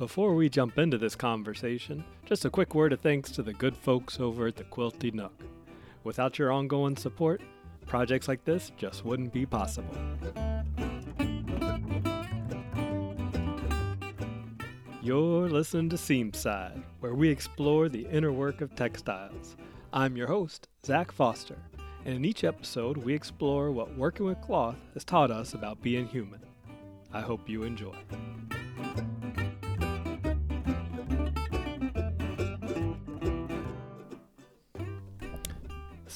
[0.00, 3.76] Before we jump into this conversation, just a quick word of thanks to the good
[3.76, 5.44] folks over at the Quilty Nook.
[6.04, 7.42] Without your ongoing support,
[7.84, 9.94] projects like this just wouldn't be possible.
[15.02, 19.54] You're listening to Seamside, where we explore the inner work of textiles.
[19.92, 21.58] I'm your host, Zach Foster,
[22.06, 26.06] and in each episode, we explore what working with cloth has taught us about being
[26.06, 26.40] human.
[27.12, 27.96] I hope you enjoy.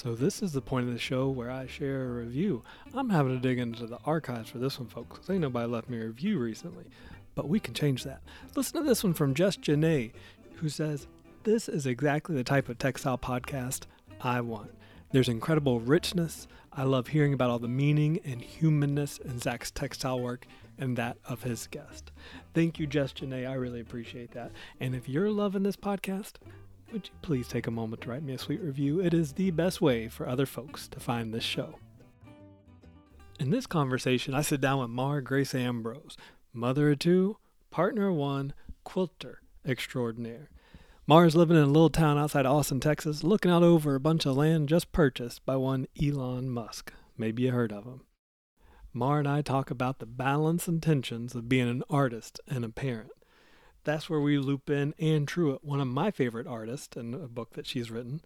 [0.04, 2.62] So, this is the point of the show where I share a review.
[2.92, 5.88] I'm having to dig into the archives for this one, folks, because ain't nobody left
[5.88, 6.84] me a review recently.
[7.34, 8.20] But we can change that.
[8.54, 10.12] Listen to this one from Just Janae,
[10.56, 11.06] who says,
[11.44, 13.84] This is exactly the type of textile podcast
[14.20, 14.72] I want.
[15.12, 16.48] There's incredible richness.
[16.70, 20.46] I love hearing about all the meaning and humanness in Zach's textile work
[20.76, 22.12] and that of his guest.
[22.52, 23.48] Thank you, Just Janae.
[23.48, 24.52] I really appreciate that.
[24.80, 26.34] And if you're loving this podcast,
[26.92, 29.00] would you please take a moment to write me a sweet review?
[29.00, 31.78] It is the best way for other folks to find this show.
[33.40, 36.16] In this conversation, I sit down with Maura Grace Ambrose,
[36.52, 37.38] mother of two,
[37.70, 40.50] partner one, quilter extraordinaire.
[41.06, 44.36] Maura's living in a little town outside Austin, Texas, looking out over a bunch of
[44.36, 46.92] land just purchased by one Elon Musk.
[47.18, 48.02] Maybe you heard of him.
[48.92, 52.68] Maura and I talk about the balance and tensions of being an artist and a
[52.68, 53.10] parent
[53.84, 57.52] that's where we loop in Anne Truitt, one of my favorite artists, and a book
[57.52, 58.20] that she's written.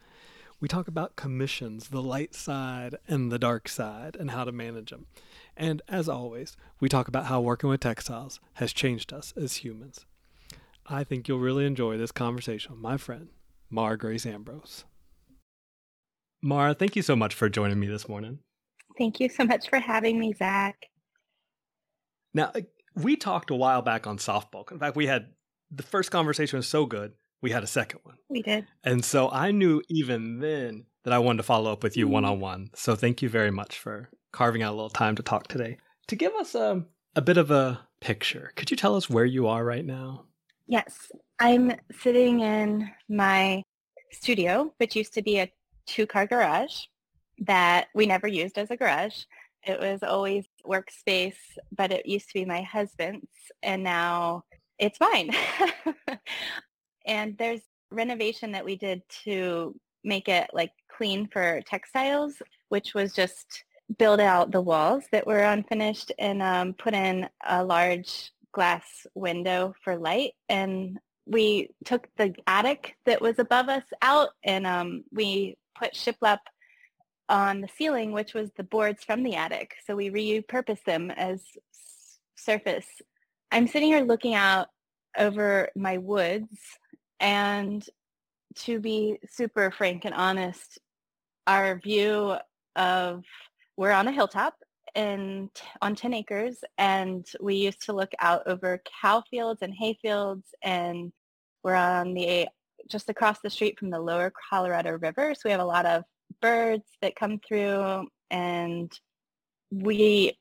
[0.61, 4.91] We talk about commissions, the light side and the dark side, and how to manage
[4.91, 5.07] them.
[5.57, 10.05] And as always, we talk about how working with textiles has changed us as humans.
[10.87, 13.29] I think you'll really enjoy this conversation with my friend,
[13.71, 14.85] Maura Grace Ambrose.
[16.43, 18.39] Maura, thank you so much for joining me this morning.
[18.97, 20.87] Thank you so much for having me, Zach.
[22.35, 22.53] Now,
[22.95, 24.73] we talked a while back on SOFT BULK.
[24.73, 25.29] In fact, we had
[25.71, 28.17] the first conversation was so good, we had a second one.
[28.29, 28.67] We did.
[28.85, 32.25] And so I knew even then that I wanted to follow up with you one
[32.25, 32.71] on one.
[32.75, 35.79] So thank you very much for carving out a little time to talk today.
[36.09, 36.87] To give us a, um,
[37.17, 40.25] a bit of a picture, could you tell us where you are right now?
[40.67, 43.63] Yes, I'm sitting in my
[44.13, 45.51] studio, which used to be a
[45.87, 46.83] two car garage
[47.39, 49.23] that we never used as a garage.
[49.67, 51.37] It was always workspace,
[51.77, 53.27] but it used to be my husband's.
[53.63, 54.45] And now
[54.79, 55.31] it's fine.
[57.07, 59.75] and there's renovation that we did to
[60.05, 62.35] make it like clean for textiles,
[62.69, 63.65] which was just
[63.99, 69.75] build out the walls that were unfinished and um, put in a large glass window
[69.83, 70.33] for light.
[70.49, 76.39] And we took the attic that was above us out and um, we put shiplap
[77.29, 79.75] on the ceiling, which was the boards from the attic.
[79.87, 81.43] So we repurposed them as
[82.37, 82.87] surface
[83.51, 84.69] I'm sitting here looking out
[85.17, 86.55] over my woods
[87.19, 87.85] and
[88.57, 90.79] to be super frank and honest,
[91.47, 92.37] our view
[92.77, 93.25] of
[93.77, 94.55] we're on a hilltop
[94.95, 95.49] and
[95.81, 100.47] on 10 acres and we used to look out over cow fields and hay fields
[100.63, 101.13] and
[101.63, 102.49] we're on the
[102.89, 105.35] just across the street from the lower Colorado River.
[105.35, 106.05] So we have a lot of
[106.43, 108.93] birds that come through and
[109.71, 110.39] we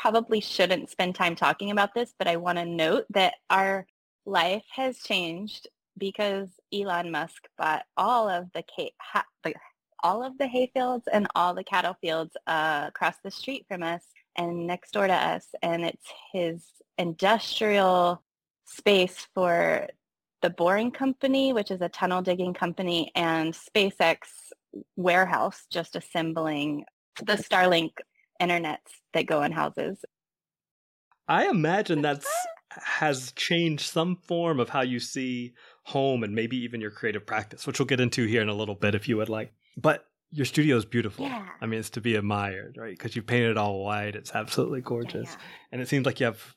[0.00, 3.86] probably shouldn't spend time talking about this, but I want to note that our
[4.26, 8.64] life has changed because Elon Musk bought all of the,
[10.02, 13.82] all of the hay fields and all the cattle fields uh, across the street from
[13.82, 14.02] us
[14.36, 16.64] and next door to us, and it's his
[16.98, 18.22] industrial
[18.64, 19.86] space for
[20.42, 24.18] the Boring Company, which is a tunnel digging company, and SpaceX
[24.96, 26.84] warehouse, just assembling
[27.22, 27.92] the Starlink
[28.40, 30.04] internets that go in houses.
[31.28, 32.26] I imagine that's
[32.70, 37.66] has changed some form of how you see home and maybe even your creative practice,
[37.66, 39.52] which we'll get into here in a little bit if you would like.
[39.76, 41.26] But your studio is beautiful.
[41.26, 41.46] Yeah.
[41.60, 42.96] I mean, it's to be admired, right?
[42.96, 44.16] Because you painted it all white.
[44.16, 45.26] It's absolutely gorgeous.
[45.26, 45.46] Yeah, yeah.
[45.72, 46.56] And it seems like you have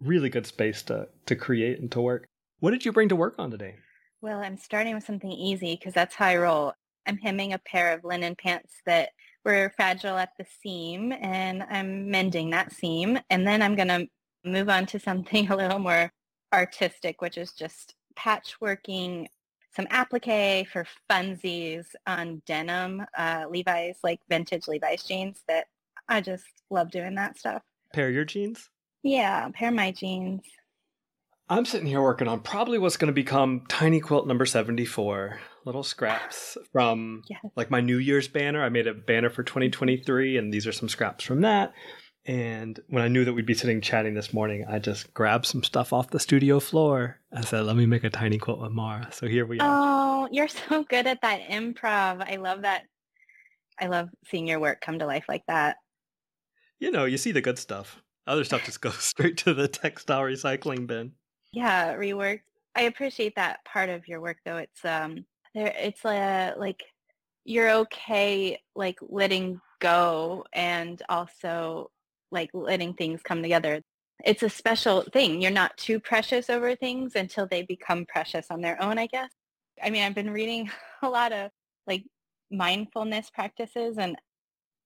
[0.00, 2.26] really good space to, to create and to work.
[2.60, 3.76] What did you bring to work on today?
[4.20, 6.74] Well, I'm starting with something easy because that's how I roll.
[7.06, 9.10] I'm hemming a pair of linen pants that
[9.46, 13.18] were fragile at the seam and I'm mending that seam.
[13.30, 14.06] And then I'm going to
[14.44, 16.12] move on to something a little more
[16.52, 19.26] artistic, which is just patchworking
[19.74, 25.66] some applique for funsies on denim, uh, Levi's, like vintage Levi's jeans that
[26.08, 27.62] I just love doing that stuff.
[27.92, 28.70] Pair your jeans?
[29.02, 30.42] Yeah, pair my jeans.
[31.48, 35.38] I'm sitting here working on probably what's going to become Tiny Quilt number 74.
[35.64, 37.40] Little scraps from yes.
[37.54, 38.64] like my New Year's banner.
[38.64, 41.72] I made a banner for 2023, and these are some scraps from that.
[42.24, 45.62] And when I knew that we'd be sitting chatting this morning, I just grabbed some
[45.62, 47.20] stuff off the studio floor.
[47.32, 49.08] I said, let me make a tiny quilt with Maura.
[49.12, 50.24] So here we are.
[50.24, 52.28] Oh, you're so good at that improv.
[52.28, 52.82] I love that.
[53.80, 55.76] I love seeing your work come to life like that.
[56.80, 58.02] You know, you see the good stuff.
[58.26, 61.12] Other stuff just goes straight to the textile recycling bin.
[61.56, 62.40] Yeah, rework.
[62.74, 64.58] I appreciate that part of your work though.
[64.58, 65.24] It's um
[65.54, 66.84] there it's uh, like
[67.46, 71.90] you're okay like letting go and also
[72.30, 73.80] like letting things come together.
[74.24, 75.40] It's a special thing.
[75.40, 79.30] You're not too precious over things until they become precious on their own, I guess.
[79.82, 80.70] I mean, I've been reading
[81.02, 81.50] a lot of
[81.86, 82.04] like
[82.52, 84.16] mindfulness practices and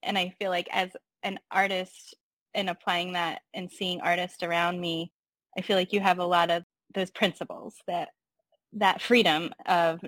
[0.03, 0.91] and I feel like as
[1.23, 2.17] an artist
[2.55, 5.13] and applying that and seeing artists around me,
[5.61, 6.65] I feel like you have a lot of
[6.95, 8.09] those principles that
[8.73, 10.01] that freedom of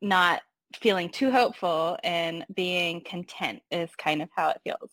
[0.00, 0.40] not
[0.74, 4.90] feeling too hopeful and being content is kind of how it feels.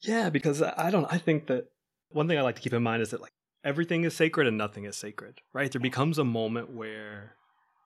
[0.00, 1.66] Yeah, because I don't I think that
[2.08, 4.58] one thing I like to keep in mind is that like everything is sacred and
[4.58, 5.70] nothing is sacred, right?
[5.70, 7.36] There becomes a moment where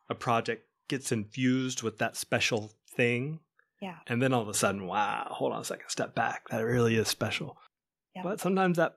[0.08, 3.40] a project gets infused with that special thing.
[3.82, 3.96] Yeah.
[4.06, 6.48] And then all of a sudden, wow, hold on a second, step back.
[6.48, 7.58] That really is special.
[8.14, 8.22] Yeah.
[8.22, 8.96] But sometimes that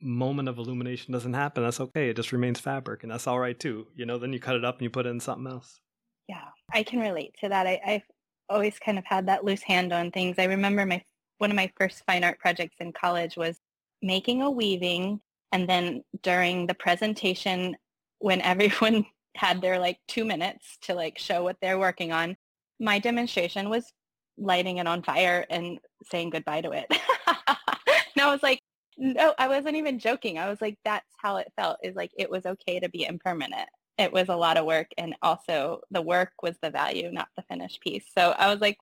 [0.00, 1.62] moment of illumination doesn't happen.
[1.62, 2.08] That's okay.
[2.10, 3.86] It just remains fabric and that's all right too.
[3.94, 5.80] You know, then you cut it up and you put it in something else.
[6.28, 6.48] Yeah.
[6.72, 7.66] I can relate to that.
[7.66, 8.02] I, I've
[8.48, 10.36] always kind of had that loose hand on things.
[10.38, 11.02] I remember my
[11.38, 13.58] one of my first fine art projects in college was
[14.02, 15.20] making a weaving
[15.52, 17.76] and then during the presentation
[18.18, 19.06] when everyone
[19.36, 22.36] had their like two minutes to like show what they're working on
[22.78, 23.92] my demonstration was
[24.38, 25.78] lighting it on fire and
[26.10, 26.86] saying goodbye to it
[27.46, 28.60] and i was like
[28.98, 32.30] no i wasn't even joking i was like that's how it felt is like it
[32.30, 36.32] was okay to be impermanent it was a lot of work and also the work
[36.42, 38.78] was the value not the finished piece so i was like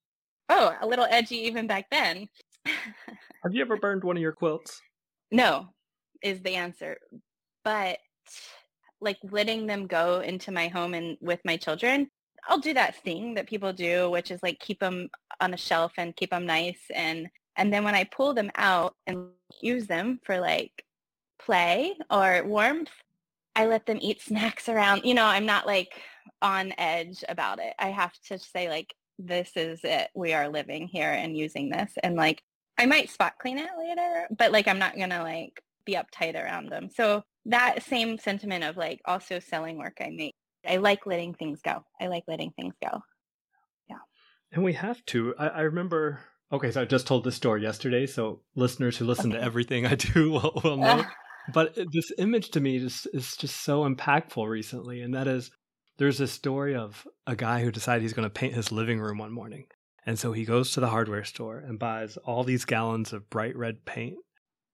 [0.48, 2.28] oh a little edgy even back then
[3.42, 4.80] Have you ever burned one of your quilts?
[5.30, 5.68] No,
[6.22, 6.98] is the answer.
[7.64, 7.98] But
[9.00, 12.08] like letting them go into my home and with my children,
[12.48, 15.08] I'll do that thing that people do, which is like keep them
[15.40, 16.80] on a shelf and keep them nice.
[16.94, 19.28] And, and then when I pull them out and
[19.60, 20.84] use them for like
[21.38, 22.90] play or warmth,
[23.54, 25.02] I let them eat snacks around.
[25.04, 26.00] You know, I'm not like
[26.42, 27.74] on edge about it.
[27.78, 30.10] I have to say like, this is it.
[30.14, 31.92] We are living here and using this.
[32.02, 32.42] And like,
[32.78, 36.70] I might spot clean it later, but like I'm not gonna like be uptight around
[36.70, 36.88] them.
[36.94, 40.34] So that same sentiment of like also selling work I make.
[40.66, 41.84] I like letting things go.
[42.00, 43.00] I like letting things go.
[43.88, 43.96] Yeah.
[44.52, 45.34] And we have to.
[45.38, 46.20] I, I remember
[46.52, 49.94] okay, so I just told this story yesterday, so listeners who listen to everything I
[49.94, 51.04] do will, will know.
[51.52, 55.50] but uh, this image to me just is just so impactful recently, and that is
[55.98, 59.18] there's a story of a guy who decided he's going to paint his living room
[59.18, 59.66] one morning.
[60.06, 63.56] And so he goes to the hardware store and buys all these gallons of bright
[63.56, 64.16] red paint.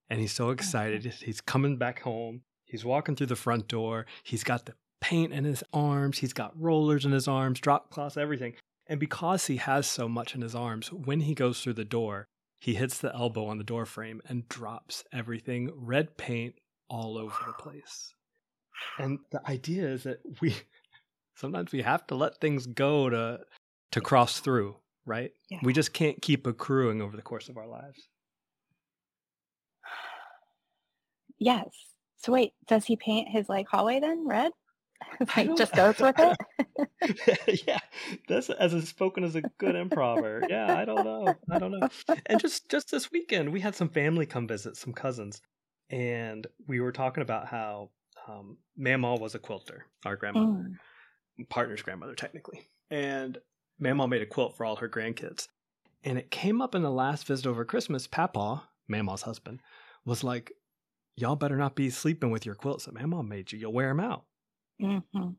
[0.09, 1.03] And he's so excited.
[1.03, 2.41] He's coming back home.
[2.63, 4.05] He's walking through the front door.
[4.23, 6.19] He's got the paint in his arms.
[6.19, 8.53] He's got rollers in his arms, drop cloths, everything.
[8.87, 12.27] And because he has so much in his arms, when he goes through the door,
[12.59, 16.55] he hits the elbow on the door frame and drops everything red paint
[16.89, 18.13] all over the place.
[18.99, 20.55] And the idea is that we
[21.35, 23.39] sometimes we have to let things go to
[23.91, 25.31] to cross through right?
[25.49, 25.59] Yeah.
[25.63, 28.07] We just can't keep accruing over the course of our lives.
[31.37, 31.67] Yes.
[32.15, 34.53] So wait, does he paint his like hallway then red?
[35.37, 37.63] like just goes with it.
[37.67, 37.79] yeah,
[38.27, 40.43] that's as a spoken as a good improver.
[40.49, 41.35] Yeah, I don't know.
[41.51, 41.87] I don't know.
[42.25, 45.41] And just just this weekend, we had some family come visit, some cousins,
[45.89, 47.89] and we were talking about how
[48.27, 50.69] um, Mamaw was a quilter, our grandmother,
[51.39, 51.49] mm.
[51.49, 53.37] partner's grandmother, technically, and
[53.81, 55.47] Mamaw made a quilt for all her grandkids.
[56.03, 58.07] And it came up in the last visit over Christmas.
[58.07, 58.61] Papaw,
[58.91, 59.59] Mamaw's husband,
[60.05, 60.51] was like,
[61.17, 63.57] Y'all better not be sleeping with your quilts that Mamaw made you.
[63.57, 64.25] You'll wear them out.
[64.81, 65.29] Mm-hmm.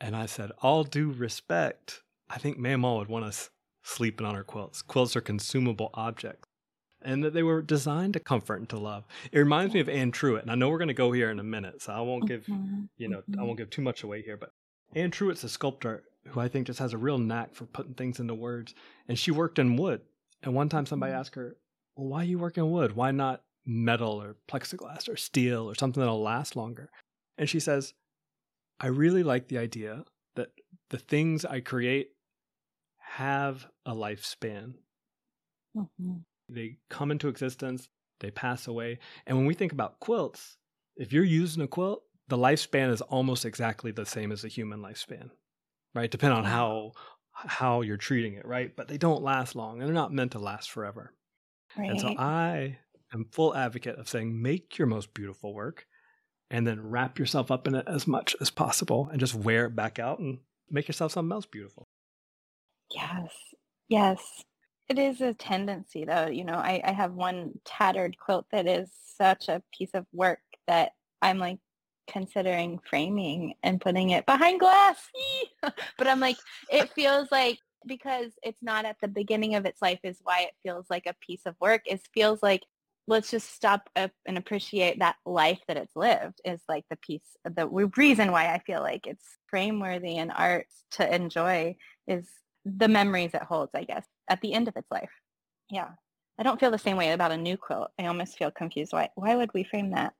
[0.00, 3.50] And I said, All due respect, I think Mamaw would want us
[3.82, 4.82] sleeping on her quilts.
[4.82, 6.48] Quilts are consumable objects.
[7.02, 9.04] And that they were designed to comfort and to love.
[9.30, 11.38] It reminds me of Anne Truitt, and I know we're going to go here in
[11.38, 12.84] a minute, so I won't give mm-hmm.
[12.96, 13.44] you know I mm-hmm.
[13.44, 14.38] won't give too much away here.
[14.38, 14.52] But
[14.94, 18.20] Anne Truitt's a sculptor who I think just has a real knack for putting things
[18.20, 18.74] into words.
[19.08, 20.00] And she worked in wood.
[20.42, 21.20] And one time somebody mm-hmm.
[21.20, 21.56] asked her,
[21.96, 22.96] Well, why are you work in wood?
[22.96, 26.90] Why not metal or plexiglass or steel or something that'll last longer?
[27.38, 27.94] And she says,
[28.80, 30.04] I really like the idea
[30.36, 30.48] that
[30.90, 32.10] the things I create
[32.98, 34.74] have a lifespan.
[35.76, 36.16] Mm-hmm.
[36.48, 37.88] They come into existence,
[38.20, 38.98] they pass away.
[39.26, 40.56] And when we think about quilts,
[40.96, 44.80] if you're using a quilt, the lifespan is almost exactly the same as a human
[44.80, 45.30] lifespan
[45.94, 46.10] right?
[46.10, 46.92] Depending on how
[47.32, 48.74] how you're treating it, right?
[48.76, 51.12] But they don't last long and they're not meant to last forever.
[51.76, 51.90] Right.
[51.90, 52.78] And so I
[53.12, 55.86] am full advocate of saying make your most beautiful work
[56.54, 59.74] and then wrap yourself up in it as much as possible and just wear it
[59.74, 60.38] back out and
[60.70, 61.88] make yourself something else beautiful.
[62.94, 63.34] Yes.
[63.88, 64.44] Yes.
[64.88, 66.28] It is a tendency though.
[66.28, 70.38] You know, I, I have one tattered quilt that is such a piece of work
[70.68, 71.58] that I'm like
[72.06, 75.10] considering framing and putting it behind glass.
[75.98, 76.36] but I'm like,
[76.70, 80.54] it feels like because it's not at the beginning of its life is why it
[80.62, 81.82] feels like a piece of work.
[81.84, 82.62] It feels like
[83.06, 87.36] let's just stop up and appreciate that life that it's lived is like the piece
[87.44, 92.26] the reason why I feel like it's frame worthy and art to enjoy is
[92.64, 95.10] the memories it holds, I guess, at the end of its life.
[95.70, 95.90] Yeah.
[96.38, 97.90] I don't feel the same way about a new quilt.
[97.98, 98.92] I almost feel confused.
[98.92, 100.14] Why why would we frame that?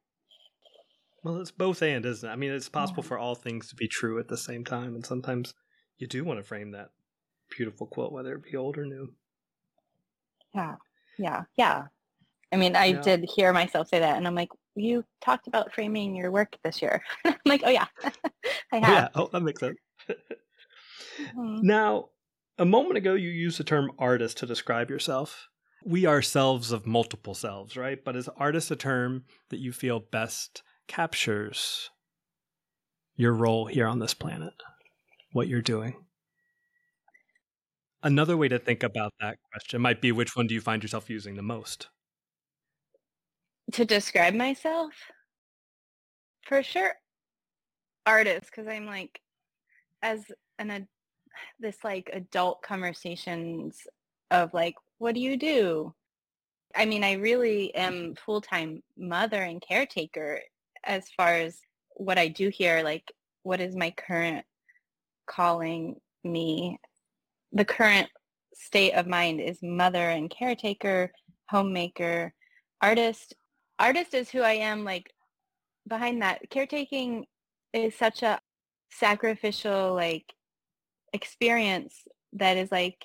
[1.24, 2.32] Well, it's both and, isn't it?
[2.32, 3.08] I mean, it's possible yeah.
[3.08, 5.54] for all things to be true at the same time, and sometimes
[5.98, 6.90] you do want to frame that
[7.56, 9.12] beautiful quilt, whether it be old or new.
[10.54, 10.76] Yeah,
[11.18, 11.84] yeah, yeah.
[12.52, 13.00] I mean, I yeah.
[13.00, 16.82] did hear myself say that, and I'm like, you talked about framing your work this
[16.82, 17.02] year.
[17.24, 18.10] I'm like, oh yeah, I
[18.78, 18.82] have.
[18.82, 19.76] Yeah, oh, that makes sense.
[20.08, 21.66] mm-hmm.
[21.66, 22.10] Now,
[22.58, 25.48] a moment ago, you used the term artist to describe yourself.
[25.84, 28.02] We are selves of multiple selves, right?
[28.02, 31.90] But is artist a term that you feel best captures
[33.16, 34.54] your role here on this planet?
[35.32, 35.96] What you're doing?
[38.02, 41.10] Another way to think about that question might be which one do you find yourself
[41.10, 41.88] using the most?
[43.72, 44.92] To describe myself?
[46.46, 46.92] For sure,
[48.06, 49.20] artist, because I'm like,
[50.02, 50.24] as
[50.58, 50.86] an a,
[51.58, 53.78] this like adult conversations
[54.30, 55.94] of like, what do you do?
[56.76, 60.40] I mean, I really am full-time mother and caretaker
[60.84, 61.58] as far as
[61.96, 63.10] what I do here, like
[63.42, 64.44] what is my current
[65.26, 66.78] calling me
[67.54, 68.08] the current
[68.52, 71.12] state of mind is mother and caretaker,
[71.48, 72.34] homemaker,
[72.82, 73.34] artist.
[73.78, 75.12] Artist is who I am like
[75.86, 76.48] behind that.
[76.50, 77.26] Caretaking
[77.72, 78.40] is such a
[78.90, 80.32] sacrificial like
[81.12, 81.94] experience
[82.34, 83.04] that is like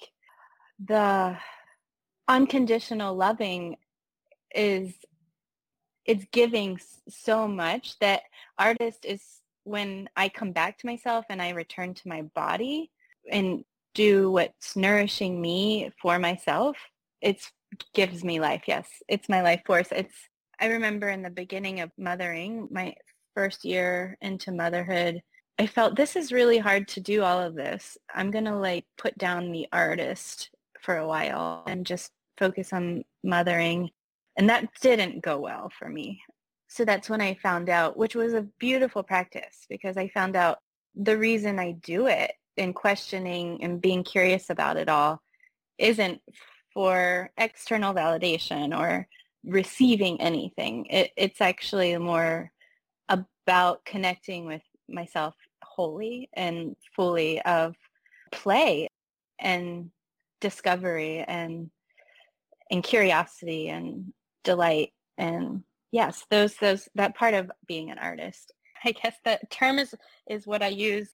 [0.83, 1.37] the
[2.27, 3.75] unconditional loving
[4.53, 4.93] is
[6.05, 8.21] it's giving so much that
[8.57, 9.21] artist is
[9.63, 12.91] when I come back to myself and I return to my body
[13.31, 16.77] and do what's nourishing me for myself,
[17.21, 17.45] it
[17.93, 18.63] gives me life.
[18.67, 19.89] Yes, it's my life force.
[19.91, 20.15] It's
[20.59, 22.95] I remember in the beginning of mothering, my
[23.35, 25.21] first year into motherhood,
[25.57, 27.97] I felt this is really hard to do all of this.
[28.13, 30.49] I'm going to like put down the artist
[30.81, 33.89] for a while and just focus on mothering.
[34.37, 36.21] And that didn't go well for me.
[36.67, 40.59] So that's when I found out, which was a beautiful practice because I found out
[40.95, 45.21] the reason I do it and questioning and being curious about it all
[45.77, 46.21] isn't
[46.73, 49.07] for external validation or
[49.43, 50.85] receiving anything.
[50.87, 52.51] It, it's actually more
[53.07, 57.75] about connecting with myself wholly and fully of
[58.31, 58.87] play
[59.39, 59.91] and
[60.41, 61.69] discovery and
[62.71, 64.93] and curiosity and delight.
[65.17, 68.51] And yes those those that part of being an artist.
[68.85, 69.95] I guess the term is
[70.29, 71.09] is what i use.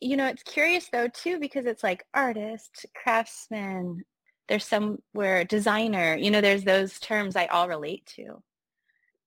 [0.00, 4.02] You know, it's curious though too because it's like artist, craftsman,
[4.48, 8.42] there's somewhere designer, you know, there's those terms I all relate to.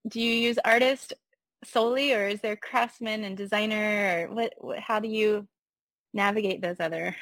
[0.08, 1.14] Do you use artist
[1.64, 5.48] solely or is there craftsman and designer or what, what how do you
[6.14, 7.16] navigate those other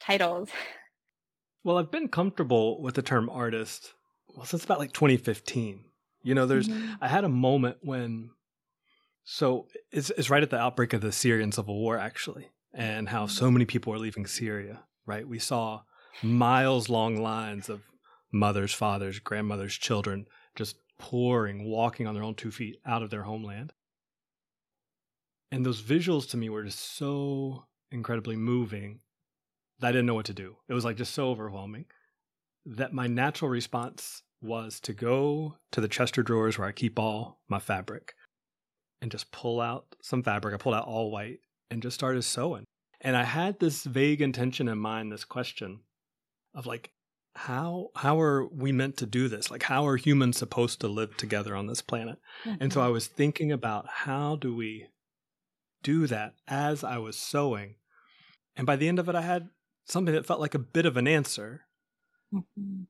[0.00, 0.50] titles?
[1.62, 3.94] Well, I've been comfortable with the term artist
[4.34, 5.84] well since about like 2015.
[6.22, 6.94] You know, there's mm-hmm.
[7.00, 8.30] I had a moment when
[9.24, 13.26] so it's, it's right at the outbreak of the Syrian civil war actually and how
[13.26, 15.26] so many people are leaving Syria, right?
[15.26, 15.82] We saw
[16.22, 17.82] miles long lines of
[18.32, 23.22] mothers, fathers, grandmothers, children just pouring, walking on their own two feet out of their
[23.22, 23.72] homeland.
[25.50, 29.00] And those visuals to me were just so incredibly moving
[29.78, 30.56] that I didn't know what to do.
[30.68, 31.86] It was like just so overwhelming
[32.66, 37.40] that my natural response was to go to the Chester drawers where I keep all
[37.48, 38.14] my fabric
[39.00, 40.54] and just pull out some fabric.
[40.54, 41.40] I pulled out all white
[41.70, 42.64] and just started sewing.
[43.00, 45.80] And I had this vague intention in mind, this question
[46.54, 46.90] of like,
[47.34, 49.50] how how are we meant to do this?
[49.50, 52.18] Like how are humans supposed to live together on this planet?
[52.44, 52.62] Mm-hmm.
[52.62, 52.92] And so I mm-hmm.
[52.92, 54.86] was thinking about how do we
[55.82, 57.74] do that as I was sewing.
[58.56, 59.48] And by the end of it I had
[59.84, 61.62] something that felt like a bit of an answer.
[62.32, 62.84] Mm-hmm.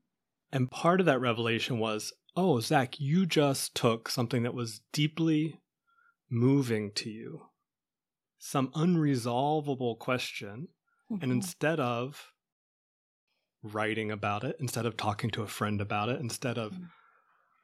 [0.53, 5.59] And part of that revelation was, oh, Zach, you just took something that was deeply
[6.31, 7.47] moving to you
[8.45, 10.69] some unresolvable question
[11.11, 11.23] mm-hmm.
[11.23, 12.34] and instead of
[13.65, 16.79] writing about it instead of talking to a friend about it instead of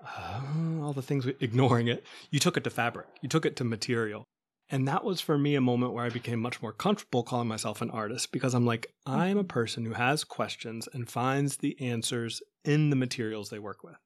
[0.05, 0.41] uh,
[0.83, 2.05] all the things, ignoring it.
[2.31, 4.25] You took it to fabric, you took it to material.
[4.73, 7.83] And that was for me a moment where I became much more comfortable calling myself
[7.83, 12.41] an artist because I'm like, I'm a person who has questions and finds the answers
[12.65, 13.97] in the materials they work with.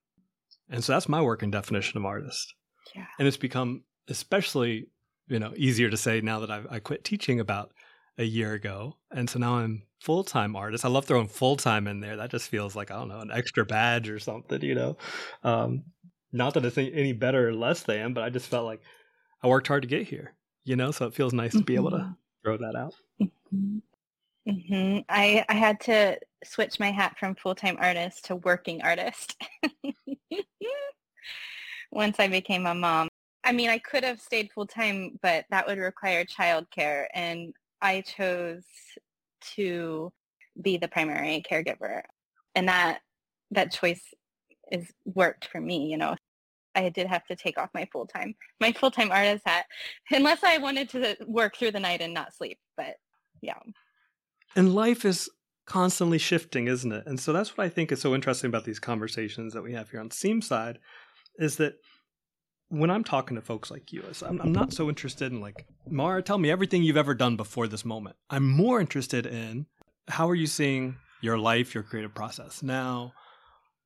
[0.70, 2.54] And so that's my working definition of artist.
[2.96, 3.04] Yeah.
[3.18, 4.86] And it's become especially,
[5.28, 7.72] you know, easier to say now that I've, I quit teaching about
[8.18, 8.96] a year ago.
[9.10, 10.84] And so now I'm full time artist.
[10.84, 12.16] I love throwing full time in there.
[12.16, 14.96] That just feels like, I don't know, an extra badge or something, you know?
[15.42, 15.84] Um,
[16.32, 18.80] not that it's any better or less than, but I just felt like
[19.42, 20.90] I worked hard to get here, you know?
[20.90, 21.60] So it feels nice mm-hmm.
[21.60, 22.12] to be able to mm-hmm.
[22.44, 22.94] throw that out.
[23.20, 23.78] Mm-hmm.
[24.48, 24.98] Mm-hmm.
[25.08, 29.42] I, I had to switch my hat from full-time artist to working artist
[31.90, 33.08] once I became a mom.
[33.42, 37.06] I mean, I could have stayed full-time, but that would require childcare.
[37.14, 38.64] And I chose
[39.56, 40.12] to
[40.60, 42.02] be the primary caregiver.
[42.54, 43.00] And that
[43.50, 44.02] that choice
[44.70, 46.16] is worked for me, you know.
[46.76, 49.66] I did have to take off my full time, my full time artist hat,
[50.10, 52.58] unless I wanted to work through the night and not sleep.
[52.76, 52.96] But
[53.42, 53.58] yeah.
[54.56, 55.28] And life is
[55.66, 57.04] constantly shifting, isn't it?
[57.06, 59.90] And so that's what I think is so interesting about these conversations that we have
[59.90, 60.78] here on Seam Side,
[61.38, 61.74] is that
[62.68, 66.22] when I'm talking to folks like you, I'm, I'm not so interested in like, Maura,
[66.22, 68.16] tell me everything you've ever done before this moment.
[68.30, 69.66] I'm more interested in
[70.08, 73.12] how are you seeing your life, your creative process now?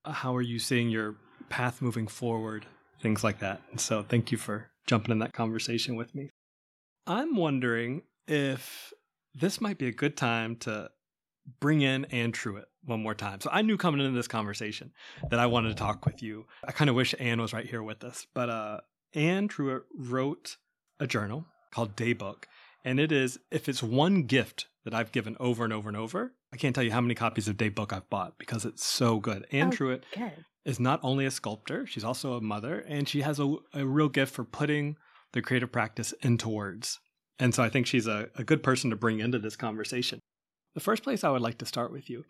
[0.04, 1.16] How are you seeing your
[1.48, 2.66] path moving forward?
[3.00, 3.62] Things like that.
[3.70, 6.30] And so thank you for jumping in that conversation with me.
[7.06, 8.92] I'm wondering if
[9.34, 10.90] this might be a good time to
[11.60, 13.40] bring in Anne Truitt one more time.
[13.40, 14.92] So I knew coming into this conversation
[15.30, 16.46] that I wanted to talk with you.
[16.66, 18.80] I kind of wish Anne was right here with us, but uh,
[19.14, 20.56] Anne Truitt wrote
[21.00, 22.44] a journal called Daybook,
[22.84, 26.32] and it is if it's one gift that I've given over and over and over,
[26.52, 29.46] I can't tell you how many copies of Daybook I've bought because it's so good.
[29.52, 30.44] Anne oh, Truitt good.
[30.64, 34.08] is not only a sculptor, she's also a mother, and she has a, a real
[34.08, 34.96] gift for putting
[35.32, 37.00] the creative practice into words.
[37.38, 40.20] And so I think she's a, a good person to bring into this conversation.
[40.74, 42.24] The first place I would like to start with you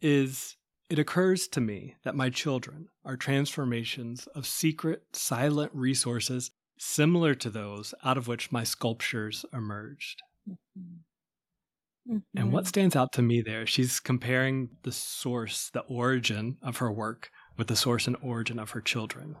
[0.00, 0.56] is
[0.90, 7.50] it occurs to me that my children are transformations of secret, silent resources similar to
[7.50, 10.22] those out of which my sculptures emerged.
[10.48, 12.18] Mm-hmm.
[12.36, 16.92] And what stands out to me there, she's comparing the source, the origin of her
[16.92, 19.36] work with the source and origin of her children.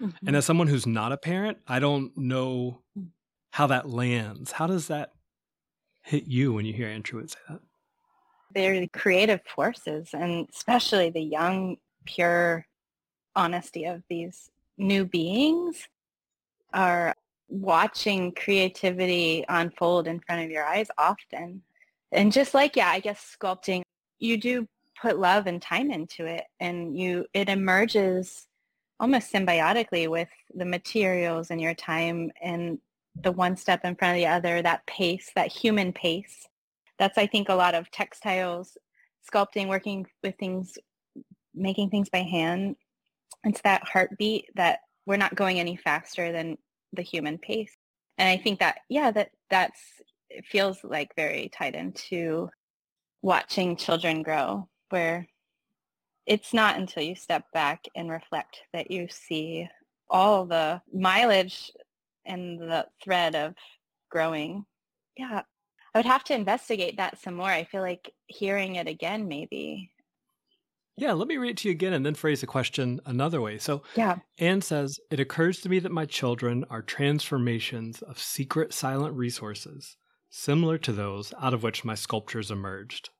[0.00, 0.28] Mm-hmm.
[0.28, 3.08] And as someone who's not a parent, I don't know mm
[3.54, 4.50] how that lands.
[4.50, 5.12] How does that
[6.02, 7.60] hit you when you hear Truitt say that?
[8.54, 12.66] They're the creative forces, and especially the young, pure
[13.34, 15.88] honesty of these new beings
[16.72, 17.14] are
[17.48, 21.62] watching creativity unfold in front of your eyes often.
[22.12, 23.82] And just like, yeah, I guess sculpting,
[24.18, 24.68] you do
[25.00, 28.46] put love and time into it and you it emerges
[29.00, 32.78] almost symbiotically with the materials and your time and
[33.20, 36.48] the one step in front of the other, that pace, that human pace.
[36.98, 38.76] That's, I think, a lot of textiles,
[39.30, 40.78] sculpting, working with things,
[41.54, 42.76] making things by hand.
[43.44, 46.56] It's that heartbeat that we're not going any faster than
[46.92, 47.72] the human pace.
[48.16, 49.80] And I think that, yeah, that that's,
[50.30, 52.48] it feels like very tied into
[53.22, 55.26] watching children grow where
[56.26, 59.68] it's not until you step back and reflect that you see
[60.08, 61.70] all the mileage
[62.24, 63.54] and the thread of
[64.10, 64.64] growing.
[65.16, 65.42] Yeah,
[65.94, 67.48] I would have to investigate that some more.
[67.48, 69.90] I feel like hearing it again, maybe.
[70.96, 73.58] Yeah, let me read it to you again and then phrase the question another way.
[73.58, 74.16] So, yeah.
[74.38, 79.96] Anne says, It occurs to me that my children are transformations of secret, silent resources,
[80.30, 83.10] similar to those out of which my sculptures emerged.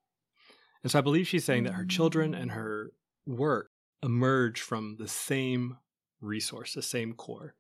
[0.83, 2.41] And so I believe she's saying that her children mm.
[2.41, 2.93] and her
[3.27, 3.71] work
[4.03, 5.79] emerge from the same
[6.21, 7.55] resource, the same core.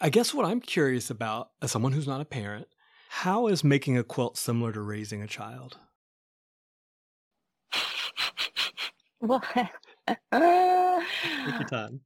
[0.00, 2.68] I guess what I'm curious about, as someone who's not a parent,
[3.20, 5.78] how is making a quilt similar to raising a child?
[9.18, 12.00] Well, take your time.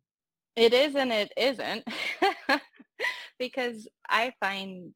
[0.55, 1.85] It is and it isn't.
[3.38, 4.94] because I find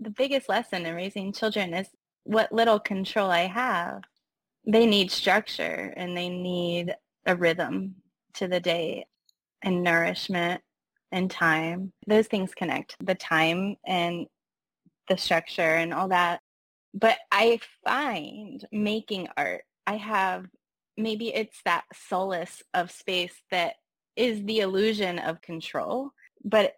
[0.00, 1.88] the biggest lesson in raising children is
[2.24, 4.00] what little control I have.
[4.66, 6.96] They need structure and they need
[7.26, 7.96] a rhythm
[8.34, 9.04] to the day
[9.62, 10.62] and nourishment
[11.12, 11.92] and time.
[12.06, 14.26] Those things connect, the time and
[15.10, 16.40] the structure and all that.
[16.94, 20.46] But I find making art, I have,
[20.96, 23.74] maybe it's that solace of space that
[24.16, 26.12] is the illusion of control.
[26.42, 26.74] But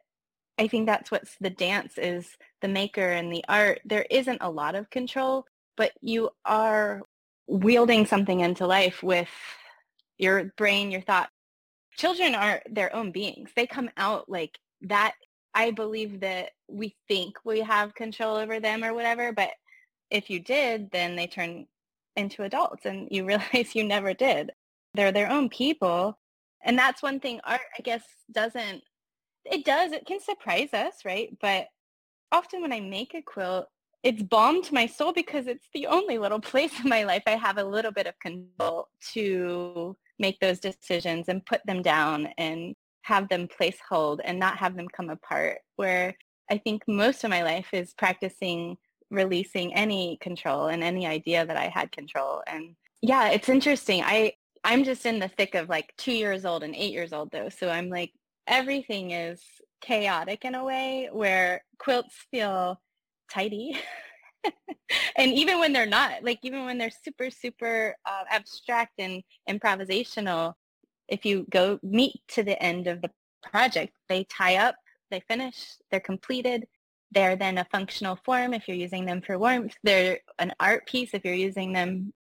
[0.58, 3.80] I think that's what's the dance is the maker and the art.
[3.84, 7.02] There isn't a lot of control, but you are
[7.46, 9.28] wielding something into life with
[10.18, 11.30] your brain, your thought,
[11.96, 13.50] children are their own beings.
[13.54, 15.14] They come out like that.
[15.54, 19.50] I believe that we think we have control over them or whatever, but
[20.10, 21.66] if you did, then they turn
[22.16, 24.52] into adults and you realize you never did.
[24.94, 26.18] They're their own people.
[26.64, 28.82] And that's one thing art, I guess, doesn't,
[29.44, 31.36] it does, it can surprise us, right?
[31.40, 31.66] But
[32.30, 33.66] often when I make a quilt,
[34.02, 37.32] it's balm to my soul because it's the only little place in my life I
[37.32, 42.74] have a little bit of control to make those decisions and put them down and
[43.02, 46.14] have them place hold and not have them come apart where
[46.50, 48.76] I think most of my life is practicing
[49.10, 52.42] releasing any control and any idea that I had control.
[52.46, 54.02] And yeah, it's interesting.
[54.02, 54.32] I
[54.64, 57.48] I'm just in the thick of like two years old and eight years old though.
[57.48, 58.12] So I'm like
[58.46, 59.42] everything is
[59.80, 62.80] chaotic in a way where quilts feel
[63.30, 63.76] tidy.
[65.16, 70.54] and even when they're not, like even when they're super, super uh, abstract and improvisational,
[71.08, 73.10] if you go meet to the end of the
[73.42, 74.76] project, they tie up,
[75.10, 76.66] they finish, they're completed.
[77.10, 79.74] They're then a functional form if you're using them for warmth.
[79.82, 82.12] They're an art piece if you're using them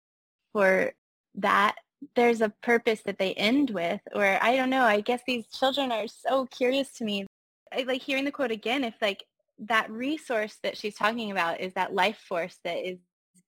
[0.53, 0.93] for
[1.37, 1.77] that.
[2.16, 4.83] There's a purpose that they end with, or I don't know.
[4.83, 7.27] I guess these children are so curious to me.
[7.73, 8.83] I like hearing the quote again.
[8.83, 9.23] If like
[9.61, 12.99] that resource that she's talking about is that life force that is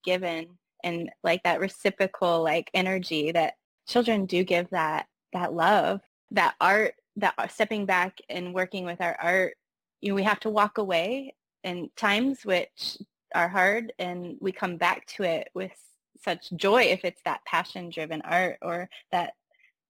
[0.04, 0.46] given
[0.84, 3.54] and like that reciprocal like energy that
[3.88, 9.00] children do give that that love that art that uh, stepping back and working with
[9.00, 9.54] our art
[10.00, 12.98] you know we have to walk away in times which
[13.34, 15.72] are hard and we come back to it with
[16.22, 19.34] such joy if it's that passion driven art or that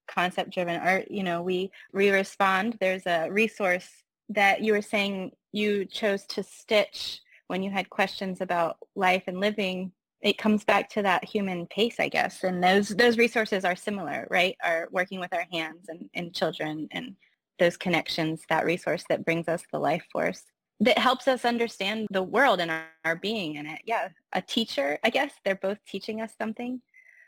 [0.09, 1.11] concept driven art.
[1.11, 3.89] You know we re-respond there's a resource
[4.29, 9.41] that you were saying you chose to stitch when you had questions about life and
[9.41, 13.77] living it comes back to that human pace i guess and those those resources are
[13.77, 17.15] similar right are working with our hands and, and children and
[17.59, 20.45] those connections that resource that brings us the life force
[20.81, 24.99] that helps us understand the world and our, our being in it yeah a teacher
[25.05, 26.81] i guess they're both teaching us something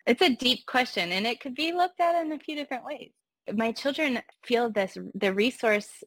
[0.07, 3.11] it's a deep question and it could be looked at in a few different ways
[3.55, 6.03] my children feel this the resource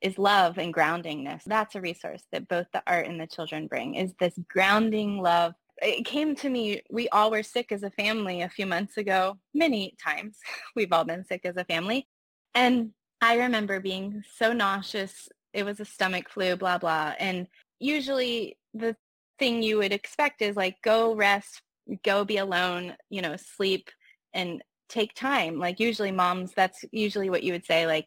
[0.00, 1.42] is love and groundingness.
[1.44, 5.54] That's a resource that both the art and the children bring is this grounding love.
[5.82, 9.38] It came to me, we all were sick as a family a few months ago,
[9.54, 10.38] many times.
[10.76, 12.06] We've all been sick as a family.
[12.54, 12.90] And
[13.20, 15.28] I remember being so nauseous.
[15.52, 17.14] It was a stomach flu, blah, blah.
[17.18, 17.46] And
[17.78, 18.96] usually the
[19.38, 21.62] thing you would expect is like, go rest,
[22.04, 23.90] go be alone, you know, sleep
[24.34, 25.58] and take time.
[25.58, 28.06] Like usually moms, that's usually what you would say, like,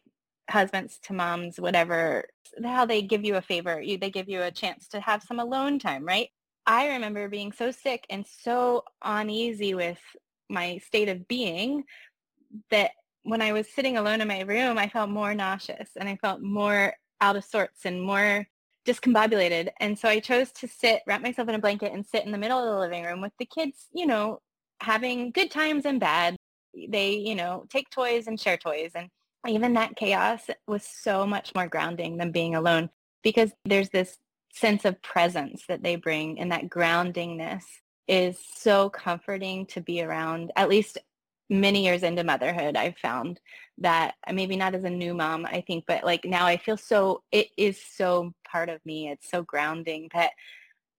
[0.50, 2.24] husbands to moms, whatever,
[2.62, 3.80] how they give you a favor.
[3.80, 6.28] You, they give you a chance to have some alone time, right?
[6.66, 9.98] I remember being so sick and so uneasy with
[10.48, 11.84] my state of being
[12.70, 16.16] that when I was sitting alone in my room, I felt more nauseous and I
[16.16, 18.46] felt more out of sorts and more
[18.86, 19.70] discombobulated.
[19.80, 22.38] And so I chose to sit, wrap myself in a blanket and sit in the
[22.38, 24.40] middle of the living room with the kids, you know,
[24.80, 26.36] having good times and bad.
[26.88, 28.92] They, you know, take toys and share toys.
[28.94, 29.08] And
[29.46, 32.90] even that chaos was so much more grounding than being alone
[33.22, 34.18] because there's this
[34.54, 37.64] sense of presence that they bring and that groundingness
[38.06, 40.98] is so comforting to be around at least
[41.50, 43.40] many years into motherhood i've found
[43.78, 46.76] that uh, maybe not as a new mom i think but like now i feel
[46.76, 50.30] so it is so part of me it's so grounding that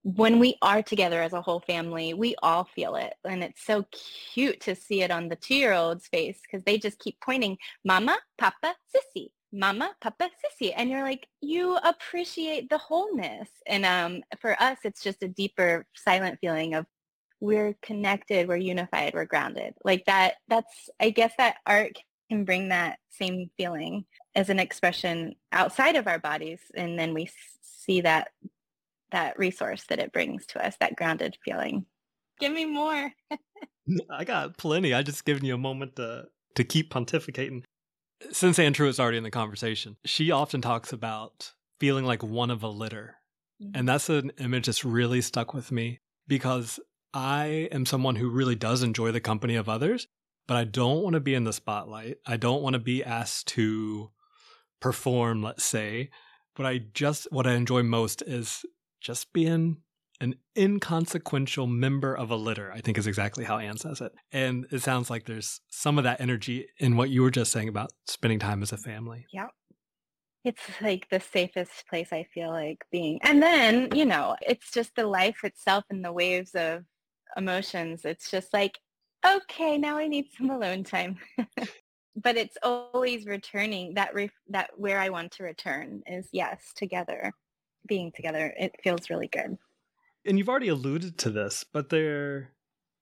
[0.02, 3.14] when we are together as a whole family, we all feel it.
[3.24, 3.84] And it's so
[4.32, 8.76] cute to see it on the two-year-old's face because they just keep pointing, mama, papa,
[8.94, 10.72] sissy, mama, papa, sissy.
[10.76, 13.48] And you're like, you appreciate the wholeness.
[13.66, 16.86] And um, for us, it's just a deeper silent feeling of
[17.40, 19.74] we're connected, we're unified, we're grounded.
[19.84, 21.98] Like that, that's, I guess that art
[22.30, 24.04] can bring that same feeling
[24.34, 26.60] as an expression outside of our bodies.
[26.74, 27.30] And then we
[27.62, 28.28] see that
[29.12, 31.86] that resource that it brings to us, that grounded feeling.
[32.40, 33.12] Give me more.
[34.10, 34.92] I got plenty.
[34.92, 37.62] I just given you a moment to to keep pontificating.
[38.30, 42.50] Since Anne Truitt is already in the conversation, she often talks about feeling like one
[42.50, 43.16] of a litter.
[43.62, 43.76] Mm-hmm.
[43.76, 46.80] And that's an image that's really stuck with me because
[47.12, 50.06] I am someone who really does enjoy the company of others,
[50.46, 52.18] but I don't want to be in the spotlight.
[52.26, 54.10] I don't want to be asked to
[54.80, 56.10] perform, let's say.
[56.54, 58.64] But I just, what I enjoy most is
[59.00, 59.78] just being
[60.20, 64.12] an inconsequential member of a litter, I think is exactly how Anne says it.
[64.32, 67.68] And it sounds like there's some of that energy in what you were just saying
[67.68, 69.26] about spending time as a family.
[69.32, 69.48] Yeah.
[70.44, 73.18] It's like the safest place I feel like being.
[73.22, 76.84] And then, you know, it's just the life itself and the waves of
[77.36, 78.04] emotions.
[78.04, 78.78] It's just like,
[79.26, 81.18] okay, now I need some alone time.
[82.16, 87.32] but it's always returning that re- that where I want to return is yes, together,
[87.86, 88.54] being together.
[88.58, 89.58] It feels really good.
[90.26, 92.50] And you've already alluded to this, but there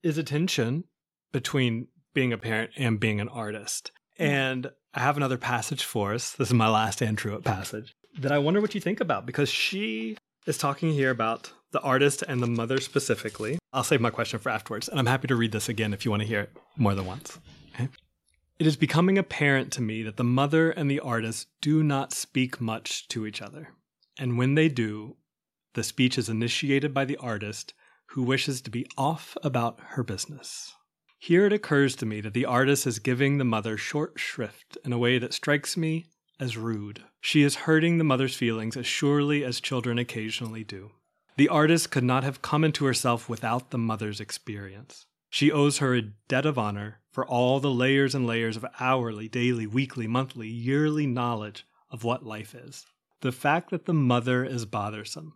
[0.02, 0.84] is a tension
[1.32, 3.90] between being a parent and being an artist.
[4.18, 6.32] And I have another passage for us.
[6.32, 9.48] This is my last Anne Truitt passage that I wonder what you think about because
[9.48, 13.58] she is talking here about the artist and the mother specifically.
[13.72, 16.10] I'll save my question for afterwards, and I'm happy to read this again if you
[16.10, 17.38] want to hear it more than once.
[17.74, 17.88] Okay?
[18.58, 22.60] It is becoming apparent to me that the mother and the artist do not speak
[22.60, 23.70] much to each other.
[24.16, 25.16] And when they do,
[25.74, 27.74] the speech is initiated by the artist
[28.08, 30.74] who wishes to be off about her business.
[31.18, 34.92] Here it occurs to me that the artist is giving the mother short shrift in
[34.92, 36.06] a way that strikes me
[36.38, 37.02] as rude.
[37.20, 40.90] She is hurting the mother's feelings as surely as children occasionally do.
[41.37, 45.06] The artist could not have come into herself without the mother's experience.
[45.30, 49.28] She owes her a debt of honor for all the layers and layers of hourly,
[49.28, 52.87] daily, weekly, monthly, yearly knowledge of what life is.
[53.20, 55.34] The fact that the mother is bothersome,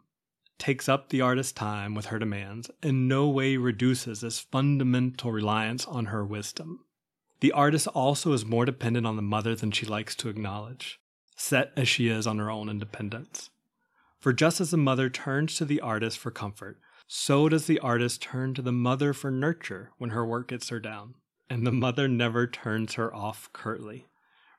[0.59, 5.87] takes up the artist's time with her demands, in no way reduces this fundamental reliance
[5.87, 6.85] on her wisdom.
[7.41, 11.01] The artist also is more dependent on the mother than she likes to acknowledge,
[11.37, 13.51] set as she is on her own independence.
[14.19, 18.21] For just as the mother turns to the artist for comfort, so does the artist
[18.21, 21.15] turn to the mother for nurture when her work gets her down.
[21.49, 24.07] And the mother never turns her off curtly.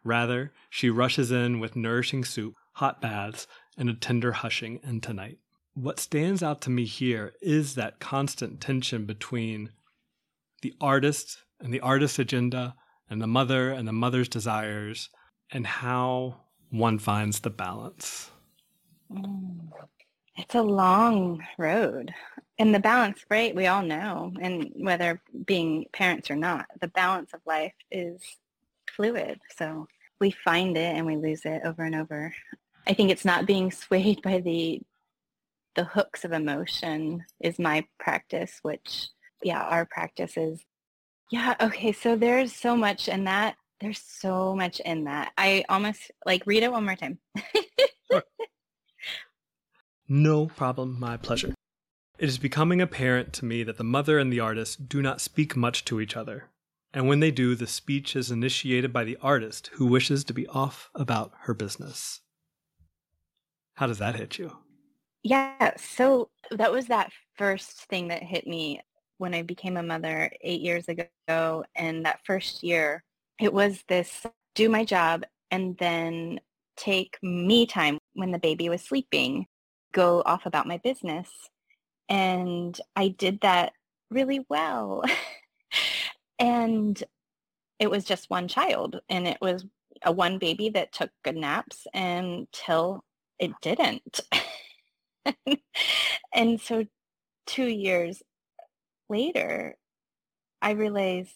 [0.03, 3.45] Rather, she rushes in with nourishing soup, hot baths,
[3.77, 5.37] and a tender hushing into night.
[5.81, 9.69] What stands out to me here is that constant tension between
[10.61, 12.75] the artist and the artist's agenda
[13.09, 15.07] and the mother and the mother's desires
[15.49, 18.29] and how one finds the balance.
[19.09, 19.69] Mm.
[20.35, 22.13] It's a long road.
[22.57, 23.55] And the balance, right?
[23.55, 28.21] We all know, and whether being parents or not, the balance of life is
[28.97, 29.39] fluid.
[29.57, 29.87] So
[30.19, 32.33] we find it and we lose it over and over.
[32.85, 34.81] I think it's not being swayed by the
[35.75, 39.09] the hooks of emotion is my practice, which
[39.43, 40.63] yeah, our practice is
[41.31, 41.91] yeah, okay.
[41.91, 43.55] So there's so much in that.
[43.79, 45.31] There's so much in that.
[45.37, 47.19] I almost like read it one more time.
[50.11, 51.53] No problem, my pleasure.
[52.17, 55.55] It is becoming apparent to me that the mother and the artist do not speak
[55.55, 56.49] much to each other,
[56.91, 60.47] and when they do, the speech is initiated by the artist who wishes to be
[60.47, 62.21] off about her business.
[63.75, 64.57] How does that hit you?
[65.23, 68.81] Yeah, so that was that first thing that hit me
[69.17, 71.63] when I became a mother eight years ago.
[71.75, 73.03] And that first year,
[73.39, 76.39] it was this do my job and then
[76.77, 79.45] take me time when the baby was sleeping
[79.91, 81.29] go off about my business.
[82.09, 83.73] And I did that
[84.11, 85.03] really well.
[86.39, 87.01] and
[87.79, 89.65] it was just one child and it was
[90.03, 93.03] a one baby that took good naps until
[93.39, 94.21] it didn't.
[96.33, 96.85] and so
[97.45, 98.21] two years
[99.09, 99.75] later,
[100.61, 101.33] I realized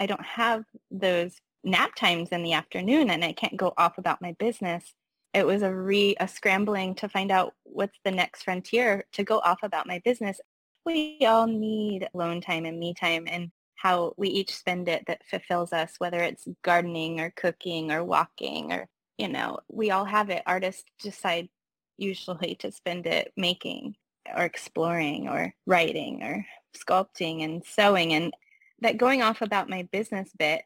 [0.00, 4.22] I don't have those nap times in the afternoon and I can't go off about
[4.22, 4.94] my business
[5.36, 9.38] it was a re a scrambling to find out what's the next frontier to go
[9.40, 10.40] off about my business.
[10.86, 15.26] We all need alone time and me time and how we each spend it that
[15.28, 20.30] fulfills us, whether it's gardening or cooking or walking or, you know, we all have
[20.30, 20.42] it.
[20.46, 21.50] Artists decide
[21.98, 23.96] usually to spend it making
[24.34, 28.12] or exploring or writing or sculpting and sewing.
[28.12, 28.34] And
[28.80, 30.62] that going off about my business bit,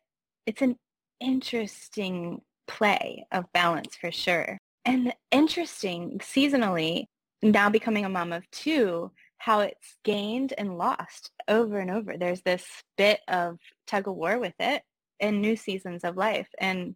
[0.47, 0.77] it's an
[1.21, 4.59] interesting play of balance for sure.
[4.85, 7.05] And interesting, seasonally,
[7.43, 12.17] now becoming a mom of two, how it's gained and lost over and over.
[12.17, 12.65] There's this
[12.97, 14.83] bit of tug of war with it
[15.19, 16.49] in new seasons of life.
[16.59, 16.95] And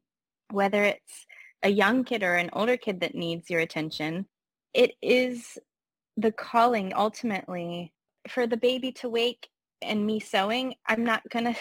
[0.50, 1.26] whether it's
[1.64, 4.26] a young kid or an older kid that needs your attention,
[4.74, 5.58] it is
[6.16, 7.92] the calling ultimately
[8.28, 9.48] for the baby to wake
[9.82, 10.74] and me sewing.
[10.86, 11.56] I'm not going to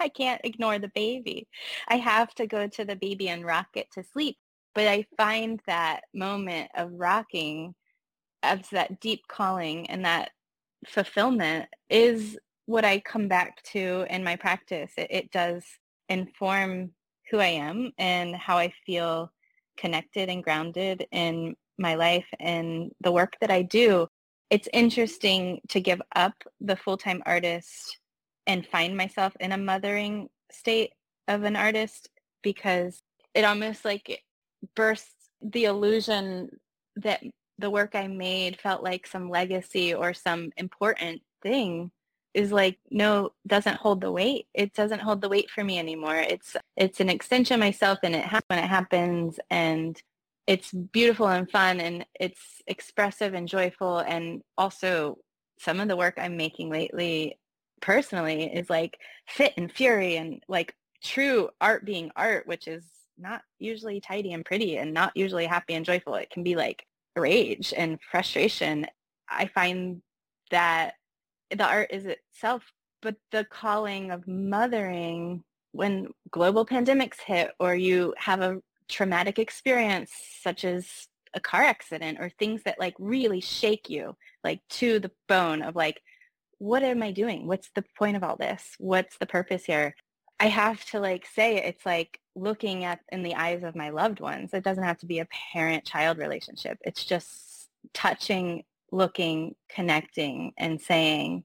[0.00, 1.46] I can't ignore the baby.
[1.86, 4.36] I have to go to the baby and rock it to sleep.
[4.74, 7.74] But I find that moment of rocking
[8.42, 10.30] as that deep calling and that
[10.86, 14.92] fulfillment is what I come back to in my practice.
[14.96, 15.62] It, it does
[16.08, 16.92] inform
[17.32, 19.32] who I am and how I feel
[19.76, 24.06] connected and grounded in my life and the work that I do.
[24.50, 27.98] It's interesting to give up the full-time artist
[28.46, 30.92] and find myself in a mothering state
[31.26, 32.10] of an artist
[32.42, 33.02] because
[33.34, 34.22] it almost like
[34.76, 36.50] bursts the illusion
[36.96, 37.22] that
[37.58, 41.92] the work I made felt like some legacy or some important thing
[42.34, 44.46] is like no doesn't hold the weight.
[44.54, 46.16] It doesn't hold the weight for me anymore.
[46.16, 49.38] It's it's an extension of myself and it when it happens.
[49.50, 50.00] And
[50.46, 53.98] it's beautiful and fun and it's expressive and joyful.
[53.98, 55.18] And also
[55.58, 57.38] some of the work i'm making lately
[57.80, 62.84] personally is like fit and fury and like true art being art which is
[63.18, 66.14] not usually tidy and pretty and not usually happy and joyful.
[66.14, 66.84] It can be like
[67.16, 68.86] rage and frustration.
[69.28, 70.02] I find
[70.50, 70.94] that
[71.56, 78.14] the art is itself, but the calling of mothering when global pandemics hit or you
[78.18, 80.10] have a traumatic experience
[80.42, 85.10] such as a car accident or things that like really shake you like to the
[85.28, 86.02] bone of like
[86.58, 87.48] what am i doing?
[87.48, 88.76] What's the point of all this?
[88.78, 89.96] What's the purpose here?
[90.38, 94.20] I have to like say it's like looking at in the eyes of my loved
[94.20, 94.54] ones.
[94.54, 96.78] It doesn't have to be a parent child relationship.
[96.82, 101.44] It's just touching looking, connecting, and saying,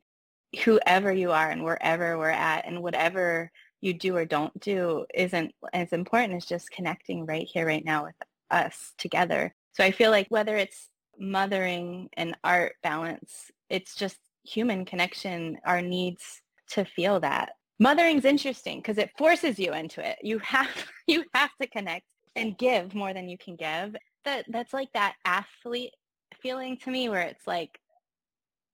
[0.64, 5.54] whoever you are and wherever we're at and whatever you do or don't do isn't
[5.74, 8.16] as important as just connecting right here, right now with
[8.52, 9.54] us together.
[9.74, 15.82] So I feel like whether it's mothering and art balance, it's just human connection, our
[15.82, 17.54] needs to feel that.
[17.80, 20.18] Mothering's interesting because it forces you into it.
[20.22, 20.70] You have
[21.08, 22.06] you have to connect
[22.36, 23.96] and give more than you can give.
[24.26, 25.94] That that's like that athlete
[26.42, 27.80] feeling to me where it's like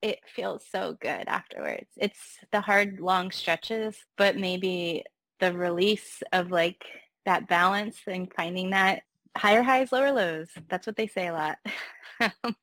[0.02, 1.88] it feels so good afterwards.
[1.98, 5.06] It's the hard long stretches, but maybe
[5.40, 6.84] the release of like
[7.26, 9.04] that balance and finding that
[9.38, 10.50] higher highs, lower lows.
[10.70, 11.58] That's what they say a lot.
[12.44, 12.56] Um,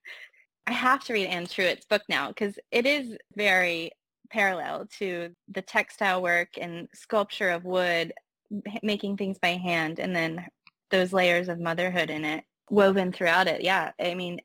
[0.66, 3.90] I have to read Anne Truitt's book now because it is very
[4.30, 8.14] parallel to the textile work and sculpture of wood,
[8.82, 10.46] making things by hand, and then
[10.90, 13.62] those layers of motherhood in it woven throughout it.
[13.62, 14.40] Yeah, I mean,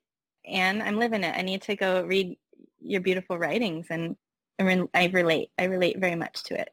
[0.47, 1.35] and I'm living it.
[1.35, 2.37] I need to go read
[2.79, 4.15] your beautiful writings and
[4.59, 5.49] I relate.
[5.57, 6.69] I relate very much to it.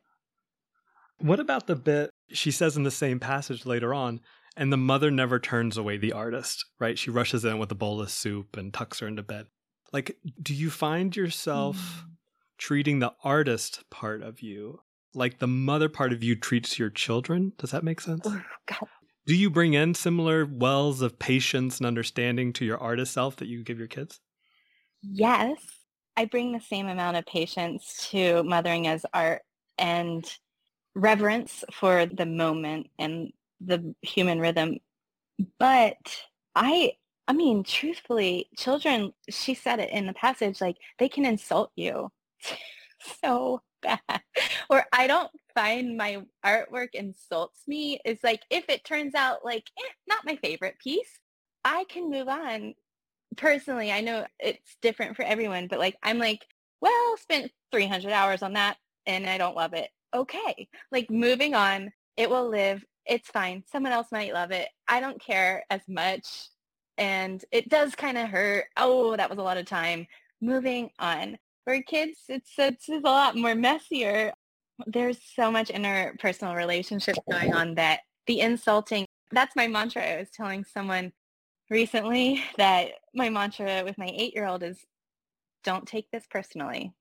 [1.19, 4.21] What about the bit she says in the same passage later on,
[4.57, 6.99] and the mother never turns away the artist, right?
[6.99, 9.47] She rushes in with a bowl of soup and tucks her into bed.
[9.93, 12.11] Like, do you find yourself mm.
[12.59, 14.81] treating the artist part of you
[15.15, 17.53] like the mother part of you treats your children?
[17.59, 18.23] Does that make sense?
[18.25, 18.89] Oh, God.
[19.27, 23.49] Do you bring in similar wells of patience and understanding to your artist self that
[23.49, 24.21] you give your kids?
[25.03, 25.59] Yes.
[26.17, 29.43] I bring the same amount of patience to mothering as art
[29.79, 30.25] and
[30.95, 34.79] reverence for the moment and the human rhythm.
[35.59, 36.23] But
[36.55, 36.95] I
[37.29, 42.11] I mean, truthfully, children, she said it in the passage, like they can insult you
[43.23, 44.23] so bad.
[44.71, 49.65] Or I don't find my artwork insults me is like if it turns out like
[49.79, 51.21] eh, not my favorite piece,
[51.65, 52.75] I can move on.
[53.37, 56.45] Personally, I know it's different for everyone, but like I'm like,
[56.81, 59.89] well, spent 300 hours on that and I don't love it.
[60.15, 60.69] Okay.
[60.91, 62.85] Like moving on, it will live.
[63.07, 63.65] It's fine.
[63.71, 64.69] Someone else might love it.
[64.89, 66.49] I don't care as much.
[66.99, 68.67] And it does kind of hurt.
[68.77, 70.07] Oh, that was a lot of time.
[70.41, 71.39] Moving on.
[71.65, 74.33] For kids, it's, it's, it's a lot more messier
[74.87, 80.03] there's so much interpersonal relationship going on that the insulting, that's my mantra.
[80.03, 81.13] I was telling someone
[81.71, 84.79] recently that my mantra with my eight-year-old is
[85.65, 86.93] don't take this personally.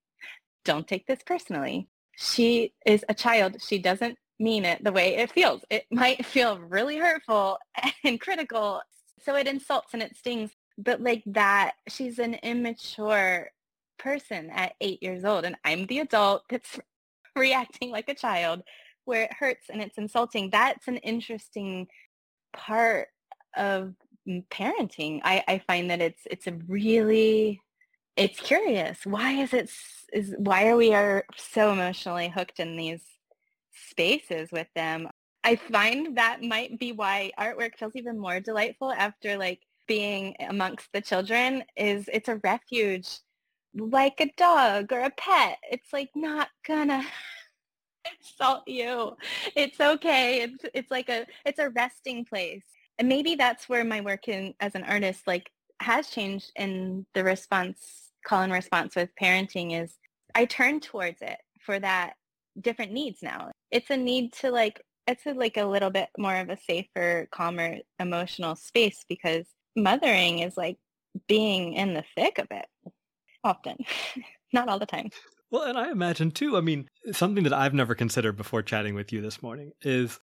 [0.65, 1.89] Don't take this personally.
[2.15, 3.57] She is a child.
[3.61, 5.63] She doesn't mean it the way it feels.
[5.69, 7.57] It might feel really hurtful
[8.03, 8.81] and critical.
[9.23, 10.51] So it insults and it stings.
[10.77, 13.51] But like that, she's an immature
[13.99, 16.79] person at eight years old and I'm the adult that's
[17.35, 18.61] reacting like a child
[19.05, 20.49] where it hurts and it's insulting.
[20.49, 21.87] That's an interesting
[22.53, 23.07] part
[23.55, 23.93] of
[24.27, 25.21] mm, parenting.
[25.23, 27.61] I, I find that it's it's a really
[28.15, 28.99] it's curious.
[29.05, 29.71] Why is it
[30.13, 33.03] is why are we are so emotionally hooked in these
[33.73, 35.09] spaces with them?
[35.43, 40.87] I find that might be why artwork feels even more delightful after like being amongst
[40.93, 43.09] the children is it's a refuge
[43.75, 45.57] like a dog or a pet.
[45.69, 47.03] It's like not gonna
[48.19, 49.15] insult you.
[49.55, 50.41] It's okay.
[50.41, 52.63] It's it's like a it's a resting place.
[52.99, 55.49] And maybe that's where my work in as an artist like
[55.81, 59.97] has changed in the response call and response with parenting is
[60.35, 62.13] I turn towards it for that
[62.59, 63.51] different needs now.
[63.71, 67.27] It's a need to like it's a, like a little bit more of a safer,
[67.31, 69.45] calmer emotional space because
[69.75, 70.77] mothering is like
[71.27, 72.65] being in the thick of it
[73.43, 73.77] often,
[74.53, 75.09] not all the time.
[75.51, 79.11] Well, and I imagine too, I mean, something that I've never considered before chatting with
[79.11, 80.19] you this morning is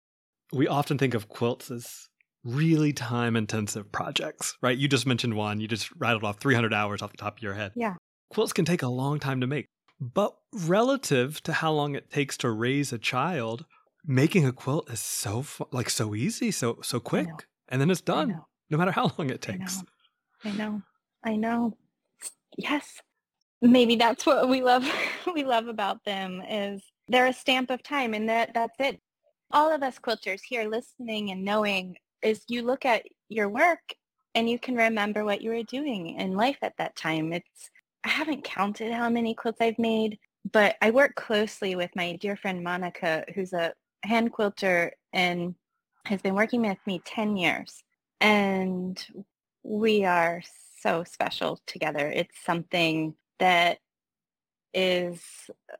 [0.53, 2.07] we often think of quilts as
[2.43, 4.78] really time intensive projects, right?
[4.78, 7.55] You just mentioned one, you just rattled off 300 hours off the top of your
[7.55, 7.72] head.
[7.76, 7.95] Yeah.
[8.30, 9.66] Quilts can take a long time to make.
[9.99, 13.66] But relative to how long it takes to raise a child,
[14.05, 17.30] making a quilt is so like so easy, so so quick,
[17.70, 18.41] and then it's done.
[18.70, 19.82] No matter how long it takes.
[20.43, 20.53] I know.
[20.53, 20.82] I know.
[21.24, 21.78] I know.
[22.57, 23.01] Yes.
[23.61, 24.89] Maybe that's what we love
[25.33, 28.99] we love about them is they're a stamp of time and that that's it.
[29.51, 33.93] All of us quilters here listening and knowing is you look at your work
[34.33, 37.31] and you can remember what you were doing in life at that time.
[37.33, 37.69] It's
[38.03, 40.19] I haven't counted how many quilts I've made,
[40.51, 45.55] but I work closely with my dear friend Monica, who's a hand quilter and
[46.05, 47.83] has been working with me 10 years.
[48.21, 49.03] And
[49.63, 50.41] we are
[50.86, 52.11] so special together.
[52.13, 53.79] It's something that
[54.73, 55.21] is,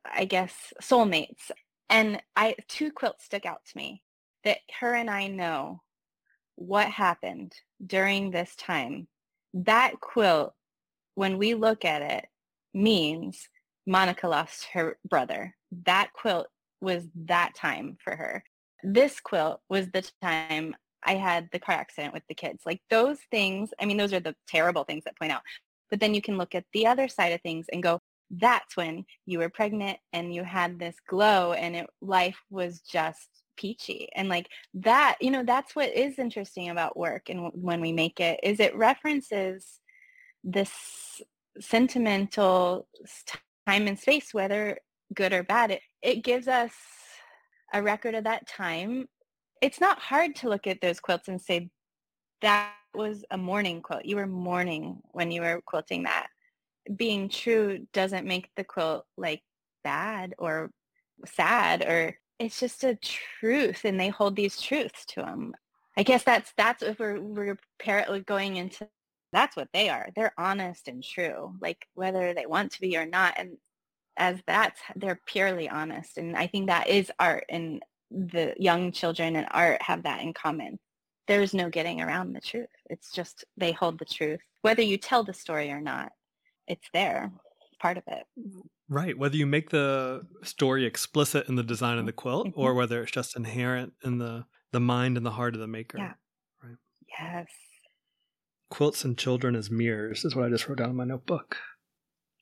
[0.06, 1.52] I guess, soulmates.
[1.90, 4.02] And I two quilts stuck out to me
[4.44, 5.82] that her and I know
[6.56, 7.54] what happened
[7.86, 9.08] during this time.
[9.54, 10.54] That quilt,
[11.14, 12.26] when we look at it,
[12.74, 13.48] means
[13.86, 15.56] Monica lost her brother.
[15.86, 16.48] That quilt
[16.82, 18.44] was that time for her.
[18.84, 20.76] This quilt was the time
[21.06, 22.64] I had the car accident with the kids.
[22.66, 25.42] Like those things, I mean, those are the terrible things that point out.
[25.90, 28.02] But then you can look at the other side of things and go,
[28.32, 33.30] that's when you were pregnant and you had this glow and it, life was just
[33.58, 34.10] peachy.
[34.16, 38.20] And like that, you know, that's what is interesting about work and when we make
[38.20, 39.80] it is it references
[40.44, 40.72] this
[41.60, 42.88] sentimental
[43.68, 44.78] time and space, whether
[45.14, 45.72] good or bad.
[45.72, 46.72] It, it gives us
[47.74, 49.08] a record of that time
[49.62, 51.70] it's not hard to look at those quilts and say
[52.42, 54.06] that was a mourning quilt.
[54.06, 56.28] You were mourning when you were quilting that.
[56.96, 59.42] Being true doesn't make the quilt like
[59.84, 60.72] bad or
[61.26, 65.54] sad or it's just a truth and they hold these truths to them.
[65.98, 67.58] I guess that's that's if we're we're
[68.26, 68.88] going into
[69.32, 70.10] that's what they are.
[70.16, 73.34] They're honest and true, like whether they want to be or not.
[73.38, 73.58] And
[74.18, 76.18] as that's they're purely honest.
[76.18, 77.82] And I think that is art and
[78.12, 80.80] the young children and art have that in common.
[81.28, 82.70] There's no getting around the truth.
[82.90, 84.40] It's just they hold the truth.
[84.62, 86.12] Whether you tell the story or not,
[86.68, 87.32] it's there,
[87.80, 88.24] part of it.
[88.88, 89.18] Right.
[89.18, 92.60] Whether you make the story explicit in the design of the quilt mm-hmm.
[92.60, 95.98] or whether it's just inherent in the, the mind and the heart of the maker.
[95.98, 96.14] Yeah.
[96.64, 96.78] Right.
[97.20, 97.48] Yes.
[98.70, 101.58] Quilts and children as mirrors is what I just wrote down in my notebook.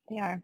[0.09, 0.43] They are.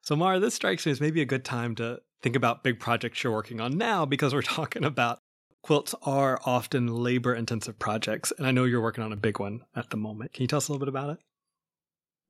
[0.00, 3.22] So Maura, this strikes me as maybe a good time to think about big projects
[3.22, 5.18] you're working on now because we're talking about
[5.62, 8.32] quilts are often labor intensive projects.
[8.36, 10.32] And I know you're working on a big one at the moment.
[10.32, 11.18] Can you tell us a little bit about it?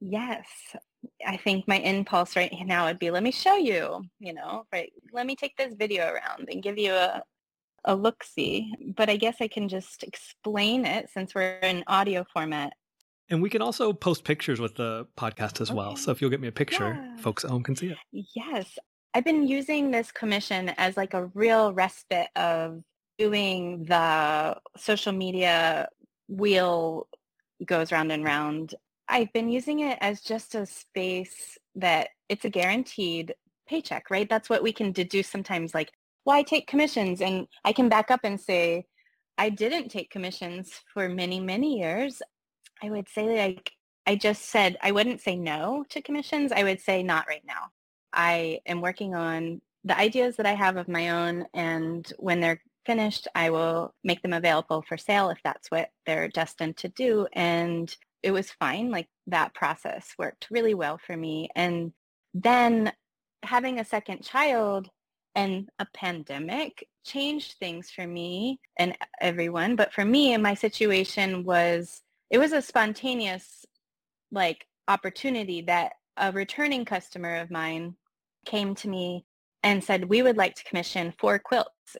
[0.00, 0.46] Yes.
[1.26, 4.92] I think my impulse right now would be, let me show you, you know, right.
[5.12, 7.22] Let me take this video around and give you a,
[7.84, 8.72] a look-see.
[8.96, 12.72] But I guess I can just explain it since we're in audio format.
[13.30, 15.76] And we can also post pictures with the podcast as okay.
[15.76, 15.96] well.
[15.96, 17.16] So if you'll get me a picture, yeah.
[17.22, 17.98] folks at home can see it.
[18.12, 18.78] Yes.
[19.14, 22.82] I've been using this commission as like a real respite of
[23.18, 25.88] doing the social media
[26.28, 27.08] wheel
[27.64, 28.74] goes round and round.
[29.08, 33.34] I've been using it as just a space that it's a guaranteed
[33.68, 34.28] paycheck, right?
[34.28, 35.92] That's what we can deduce sometimes like,
[36.24, 37.20] why take commissions?
[37.20, 38.86] And I can back up and say,
[39.36, 42.22] I didn't take commissions for many, many years.
[42.82, 43.72] I would say like,
[44.06, 46.50] I just said, I wouldn't say no to commissions.
[46.50, 47.70] I would say not right now.
[48.12, 52.60] I am working on the ideas that I have of my own and when they're
[52.84, 57.26] finished, I will make them available for sale if that's what they're destined to do.
[57.32, 58.90] And it was fine.
[58.90, 61.48] Like that process worked really well for me.
[61.54, 61.92] And
[62.34, 62.92] then
[63.42, 64.88] having a second child
[65.34, 69.76] and a pandemic changed things for me and everyone.
[69.76, 73.64] But for me, my situation was, it was a spontaneous
[74.30, 77.96] like opportunity that a returning customer of mine
[78.44, 79.24] came to me
[79.62, 81.96] and said, we would like to commission four quilts.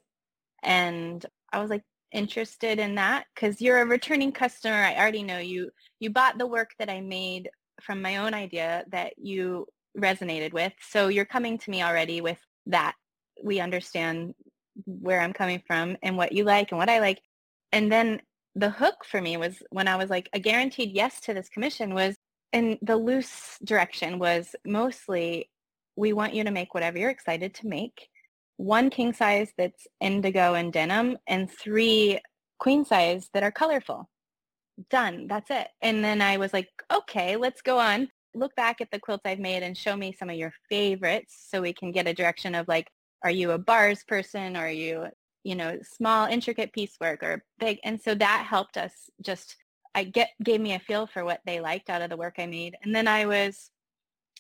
[0.63, 1.83] And I was like,
[2.13, 4.75] interested in that because you're a returning customer.
[4.75, 5.71] I already know you.
[5.99, 9.67] You bought the work that I made from my own idea that you
[9.99, 10.73] resonated with.
[10.89, 12.95] So you're coming to me already with that.
[13.43, 14.35] We understand
[14.87, 17.21] where I'm coming from and what you like and what I like.
[17.73, 18.21] And then
[18.55, 21.95] the hook for me was when I was like a guaranteed yes to this commission
[21.95, 22.15] was
[22.53, 25.49] and the loose direction was mostly
[25.97, 28.09] we want you to make whatever you're excited to make.
[28.57, 32.21] One king size that's indigo and denim and three
[32.59, 34.09] queen size that are colorful.
[34.89, 35.27] Done.
[35.27, 35.69] That's it.
[35.81, 38.09] And then I was like, okay, let's go on.
[38.35, 41.61] Look back at the quilts I've made and show me some of your favorites so
[41.61, 42.89] we can get a direction of like,
[43.25, 44.57] are you a bars person?
[44.57, 45.07] Or are you,
[45.45, 47.79] you know, small, intricate piecework or big?
[47.85, 49.57] And so that helped us just,
[49.95, 52.47] I get, gave me a feel for what they liked out of the work I
[52.47, 52.77] made.
[52.83, 53.72] And then I was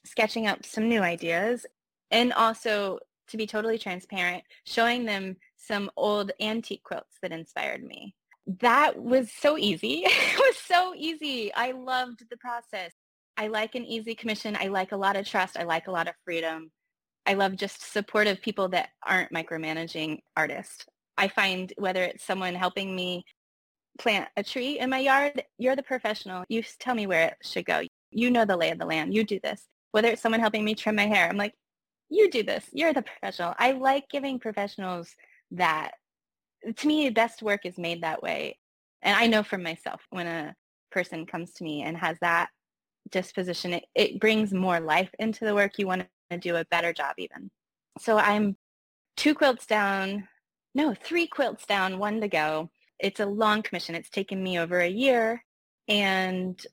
[0.04, 1.66] sketching up some new ideas
[2.10, 2.98] and also
[3.28, 8.14] to be totally transparent, showing them some old antique quilts that inspired me.
[8.60, 10.02] That was so easy.
[10.04, 11.52] it was so easy.
[11.54, 12.92] I loved the process.
[13.36, 14.56] I like an easy commission.
[14.60, 15.56] I like a lot of trust.
[15.58, 16.70] I like a lot of freedom.
[17.24, 20.84] I love just supportive people that aren't micromanaging artists.
[21.16, 23.24] I find whether it's someone helping me
[23.98, 26.44] plant a tree in my yard, you're the professional.
[26.48, 27.82] You tell me where it should go.
[28.10, 29.14] You know the lay of the land.
[29.14, 29.66] You do this.
[29.92, 31.54] Whether it's someone helping me trim my hair, I'm like,
[32.08, 32.66] you do this.
[32.72, 33.54] You're the professional.
[33.58, 35.14] I like giving professionals
[35.52, 35.92] that.
[36.76, 38.58] To me, best work is made that way.
[39.02, 40.54] And I know for myself when a
[40.90, 42.50] person comes to me and has that
[43.10, 45.72] disposition, it, it brings more life into the work.
[45.78, 47.50] You want to do a better job even.
[47.98, 48.56] So I'm
[49.16, 50.28] two quilts down,
[50.74, 52.70] no, three quilts down, one to go.
[52.98, 53.94] It's a long commission.
[53.94, 55.44] It's taken me over a year.
[55.88, 56.64] And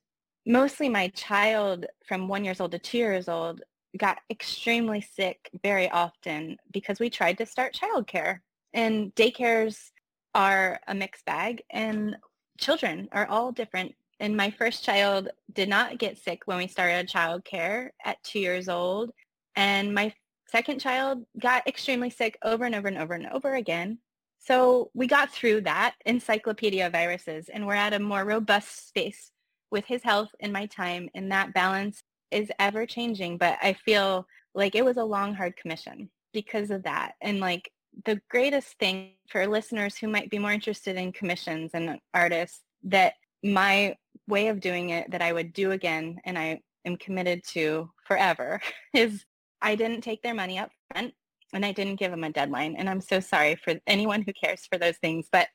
[0.49, 3.61] mostly my child from one years old to two years old
[3.97, 8.39] got extremely sick very often because we tried to start childcare.
[8.73, 9.91] And daycares
[10.33, 12.17] are a mixed bag and
[12.57, 17.07] children are all different and my first child did not get sick when we started
[17.07, 19.11] childcare at two years old.
[19.55, 20.13] And my
[20.47, 23.99] second child got extremely sick over and over and over and over again.
[24.39, 29.31] So we got through that encyclopedia of viruses and we're at a more robust space
[29.71, 31.09] with his health and my time.
[31.13, 33.37] And that balance is ever changing.
[33.37, 37.13] But I feel like it was a long, hard commission because of that.
[37.21, 37.71] And like
[38.05, 43.13] the greatest thing for listeners who might be more interested in commissions and artists that
[43.43, 43.95] my
[44.27, 48.61] way of doing it that I would do again and I am committed to forever
[48.93, 49.25] is
[49.61, 51.13] I didn't take their money up front
[51.53, 52.75] and I didn't give them a deadline.
[52.75, 55.27] And I'm so sorry for anyone who cares for those things.
[55.31, 55.47] But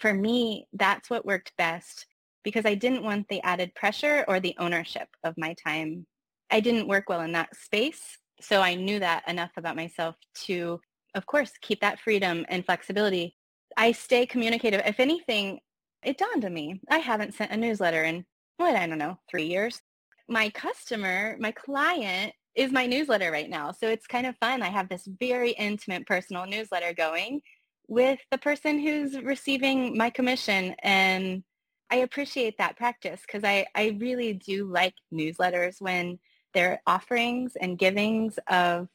[0.00, 2.06] for me, that's what worked best
[2.46, 6.06] because I didn't want the added pressure or the ownership of my time.
[6.48, 8.18] I didn't work well in that space.
[8.40, 10.80] So I knew that enough about myself to,
[11.16, 13.34] of course, keep that freedom and flexibility.
[13.76, 14.80] I stay communicative.
[14.86, 15.58] If anything,
[16.04, 16.80] it dawned on me.
[16.88, 18.24] I haven't sent a newsletter in,
[18.58, 19.82] what, I don't know, three years.
[20.28, 23.72] My customer, my client is my newsletter right now.
[23.72, 24.62] So it's kind of fun.
[24.62, 27.40] I have this very intimate personal newsletter going
[27.88, 30.76] with the person who's receiving my commission.
[30.84, 31.42] And
[31.90, 36.18] I appreciate that practice because I, I really do like newsletters when
[36.54, 38.88] they're offerings and givings of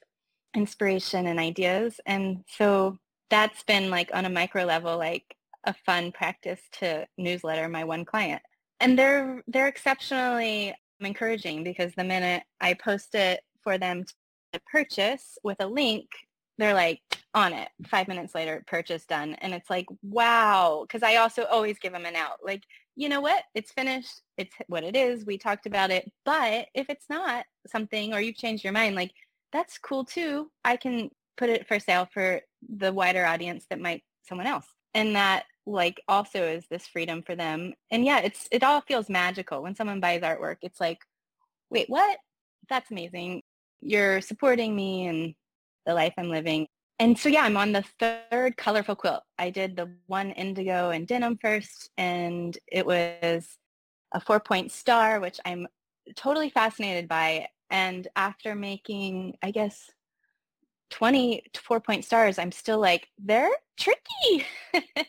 [0.55, 1.99] inspiration and ideas.
[2.05, 2.97] And so
[3.29, 8.03] that's been like on a micro level, like a fun practice to newsletter my one
[8.03, 8.41] client.
[8.79, 14.05] And they're they're exceptionally encouraging because the minute I post it for them
[14.53, 16.07] to purchase with a link,
[16.57, 17.01] they're like
[17.33, 17.69] on it.
[17.87, 19.35] Five minutes later, purchase done.
[19.35, 20.85] And it's like, wow.
[20.85, 22.39] Because I also always give them an out.
[22.43, 22.63] Like,
[22.95, 23.43] you know what?
[23.55, 24.21] It's finished.
[24.37, 25.25] It's what it is.
[25.25, 26.11] We talked about it.
[26.25, 29.11] But if it's not something or you've changed your mind, like
[29.51, 30.49] that's cool too.
[30.63, 34.65] I can put it for sale for the wider audience that might someone else.
[34.93, 37.73] And that like also is this freedom for them.
[37.91, 40.57] And yeah, it's it all feels magical when someone buys artwork.
[40.61, 40.99] It's like,
[41.69, 42.17] wait, what?
[42.69, 43.43] That's amazing.
[43.81, 45.33] You're supporting me and
[45.85, 46.67] the life I'm living.
[47.01, 49.23] And so yeah, I'm on the third colorful quilt.
[49.39, 53.57] I did the one indigo and denim first, and it was
[54.11, 55.67] a four-point star, which I'm
[56.15, 57.47] totally fascinated by.
[57.71, 59.89] And after making, I guess,
[60.91, 63.49] 24 point stars, I'm still like, they're
[63.79, 64.45] tricky.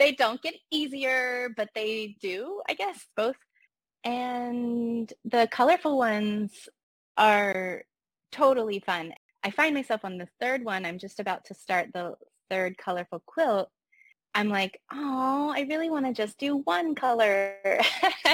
[0.00, 3.36] they don't get easier, but they do, I guess, both.
[4.02, 6.68] And the colorful ones
[7.16, 7.84] are
[8.32, 9.14] totally fun.
[9.44, 10.84] I find myself on the third one.
[10.84, 12.14] I'm just about to start the
[12.50, 13.68] third colorful quilt.
[14.34, 17.56] I'm like, oh, I really want to just do one color.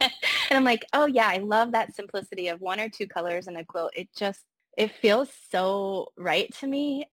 [0.00, 0.10] and
[0.50, 3.64] I'm like, oh yeah, I love that simplicity of one or two colors in a
[3.64, 3.92] quilt.
[3.94, 4.40] It just
[4.76, 7.08] it feels so right to me.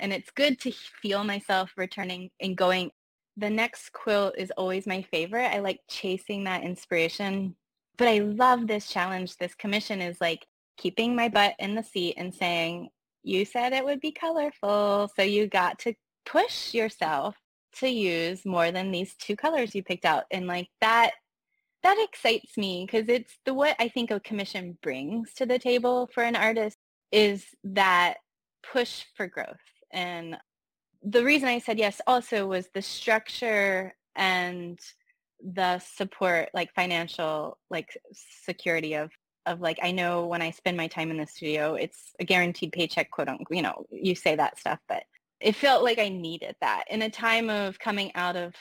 [0.00, 2.90] And it's good to feel myself returning and going.
[3.36, 5.52] The next quilt is always my favorite.
[5.52, 7.54] I like chasing that inspiration.
[7.96, 9.36] But I love this challenge.
[9.36, 10.46] This commission is like
[10.76, 12.88] keeping my butt in the seat and saying,
[13.24, 15.10] you said it would be colorful.
[15.16, 15.94] So you got to
[16.24, 17.34] push yourself
[17.76, 20.24] to use more than these two colors you picked out.
[20.30, 21.12] And like that,
[21.82, 26.08] that excites me because it's the what I think a commission brings to the table
[26.14, 26.76] for an artist
[27.10, 28.18] is that
[28.72, 29.56] push for growth.
[29.92, 30.36] And
[31.02, 34.78] the reason I said yes also was the structure and
[35.42, 37.98] the support, like financial, like
[38.44, 39.10] security of,
[39.46, 42.72] of like, I know when I spend my time in the studio, it's a guaranteed
[42.72, 45.04] paycheck, quote unquote, you know, you say that stuff, but
[45.40, 48.54] it felt like I needed that in a time of coming out of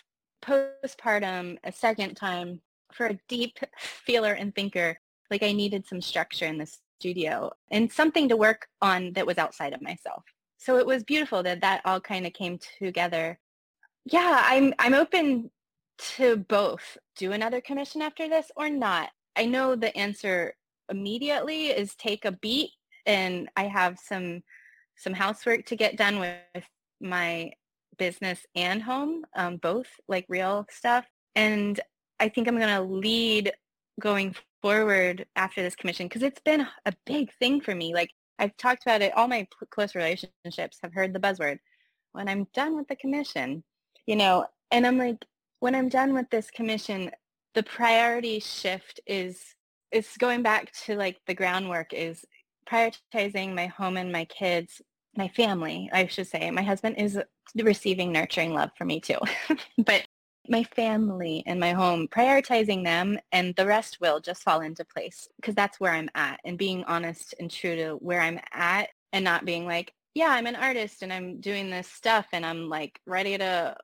[0.43, 2.61] postpartum a second time
[2.91, 4.97] for a deep feeler and thinker,
[5.31, 9.37] like I needed some structure in this studio and something to work on that was
[9.37, 10.23] outside of myself.
[10.57, 13.39] So it was beautiful that that all kind of came together.
[14.05, 15.51] Yeah, I'm I'm open
[16.15, 16.97] to both.
[17.17, 19.09] Do another commission after this or not?
[19.35, 20.55] I know the answer
[20.93, 22.71] immediately is take a beat
[23.05, 24.43] and I have some
[24.95, 26.65] some housework to get done with
[27.01, 27.51] my
[27.97, 31.05] business and home, um, both like real stuff.
[31.35, 31.79] And
[32.19, 33.51] I think I'm going to lead
[33.99, 37.93] going forward after this commission because it's been a big thing for me.
[37.93, 41.57] Like I've talked about it, all my close relationships have heard the buzzword.
[42.13, 43.63] When I'm done with the commission,
[44.05, 45.25] you know, and I'm like,
[45.59, 47.11] when I'm done with this commission,
[47.55, 49.55] the priority shift is
[49.93, 52.25] is going back to like the groundwork is
[52.69, 54.81] prioritizing my home and my kids,
[55.15, 56.49] my family, I should say.
[56.51, 57.19] My husband is
[57.55, 59.19] receiving nurturing love for me too.
[59.77, 60.03] but
[60.49, 65.27] my family and my home, prioritizing them and the rest will just fall into place
[65.37, 69.23] because that's where I'm at and being honest and true to where I'm at and
[69.23, 72.99] not being like, yeah, I'm an artist and I'm doing this stuff and I'm like
[73.05, 73.77] ready to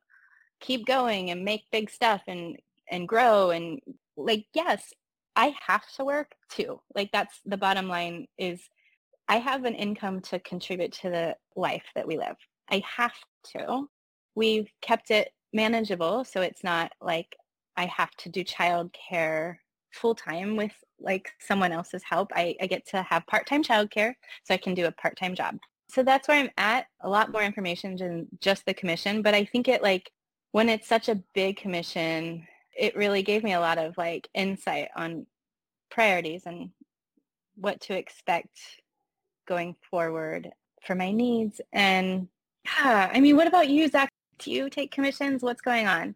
[0.60, 2.58] keep going and make big stuff and
[2.92, 3.80] and grow and
[4.18, 4.94] like yes,
[5.40, 6.82] I have to work too.
[6.94, 8.60] Like that's the bottom line is
[9.30, 12.36] I have an income to contribute to the life that we live.
[12.70, 13.14] I have
[13.54, 13.88] to.
[14.36, 16.26] We've kept it manageable.
[16.26, 17.38] So it's not like
[17.78, 19.56] I have to do childcare
[19.94, 22.32] full time with like someone else's help.
[22.36, 25.56] I, I get to have part-time childcare so I can do a part-time job.
[25.90, 26.88] So that's where I'm at.
[27.00, 29.22] A lot more information than just the commission.
[29.22, 30.12] But I think it like
[30.52, 32.46] when it's such a big commission,
[32.80, 35.28] it really gave me a lot of like insight on
[35.92, 36.70] priorities and
[37.56, 38.58] what to expect
[39.48, 40.50] going forward
[40.86, 41.60] for my needs.
[41.74, 42.30] And
[42.66, 44.10] yeah, I mean, what about you, Zach?
[44.40, 45.44] Do you take commissions?
[45.44, 46.16] What's going on?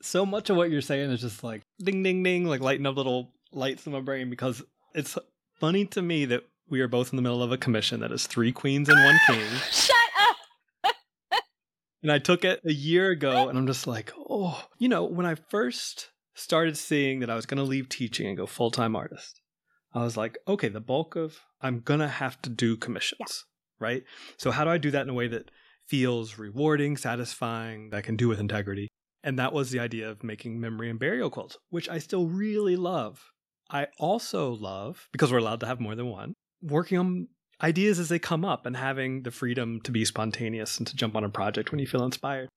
[0.00, 2.96] So much of what you're saying is just like ding, ding, ding, like lighting up
[2.96, 4.62] little lights in my brain because
[4.94, 5.18] it's
[5.60, 8.26] funny to me that we are both in the middle of a commission that is
[8.26, 9.46] three queens and one king.
[9.70, 10.03] Shut!
[12.04, 15.24] And I took it a year ago and I'm just like, oh, you know, when
[15.24, 18.94] I first started seeing that I was going to leave teaching and go full time
[18.94, 19.40] artist,
[19.94, 23.46] I was like, okay, the bulk of I'm going to have to do commissions,
[23.80, 23.86] yeah.
[23.86, 24.02] right?
[24.36, 25.50] So, how do I do that in a way that
[25.86, 28.88] feels rewarding, satisfying, that I can do with integrity?
[29.22, 32.76] And that was the idea of making memory and burial quilts, which I still really
[32.76, 33.18] love.
[33.70, 37.28] I also love, because we're allowed to have more than one, working on
[37.64, 41.16] ideas as they come up and having the freedom to be spontaneous and to jump
[41.16, 42.48] on a project when you feel inspired.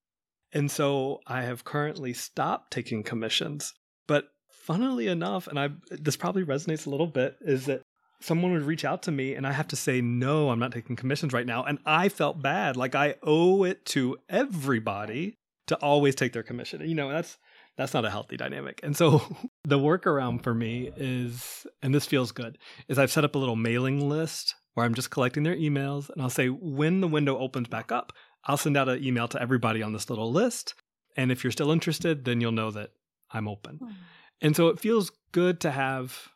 [0.51, 3.74] And so I have currently stopped taking commissions.
[4.05, 7.84] But funnily enough, and I this probably resonates a little bit, is that
[8.20, 10.95] someone would reach out to me and I have to say, no, I'm not taking
[10.95, 11.64] commissions right now.
[11.64, 12.76] And I felt bad.
[12.76, 15.36] Like I owe it to everybody
[15.68, 16.82] to always take their commission.
[16.82, 17.38] You know, that's
[17.78, 18.82] that's not a healthy dynamic.
[18.84, 19.22] And so
[19.64, 22.58] the workaround for me is, and this feels good,
[22.89, 26.21] is I've set up a little mailing list where I'm just collecting their emails and
[26.21, 28.13] I'll say when the window opens back up,
[28.43, 30.75] I'll send out an email to everybody on this little list.
[31.15, 32.91] And if you're still interested, then you'll know that
[33.32, 33.78] I'm open.
[33.78, 33.91] Hmm.
[34.39, 36.28] And so it feels good to have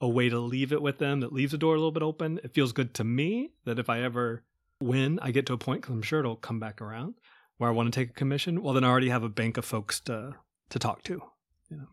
[0.00, 2.40] a way to leave it with them that leaves the door a little bit open.
[2.42, 4.44] It feels good to me that if I ever
[4.80, 7.16] win, I get to a point because I'm sure it'll come back around
[7.58, 8.62] where I want to take a commission.
[8.62, 10.36] Well, then I already have a bank of folks to
[10.70, 11.20] to talk to.
[11.68, 11.88] You know.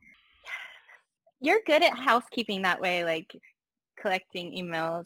[1.41, 3.35] You're good at housekeeping that way, like
[3.99, 5.03] collecting emails.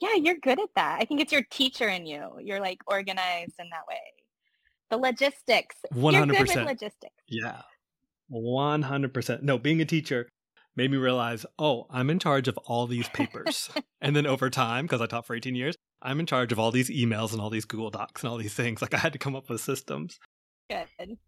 [0.00, 0.98] Yeah, you're good at that.
[1.00, 2.30] I think it's your teacher in you.
[2.40, 3.98] You're like organized in that way.
[4.90, 5.76] The logistics.
[5.94, 6.12] 100%.
[6.12, 7.14] You're good with logistics.
[7.28, 7.62] Yeah.
[8.32, 9.42] 100%.
[9.42, 10.28] No, being a teacher,
[10.76, 13.70] made me realize, oh, I'm in charge of all these papers.
[14.00, 16.70] and then over time, because I taught for 18 years, I'm in charge of all
[16.70, 18.80] these emails and all these Google Docs and all these things.
[18.80, 20.18] Like I had to come up with systems.
[20.70, 21.18] Good.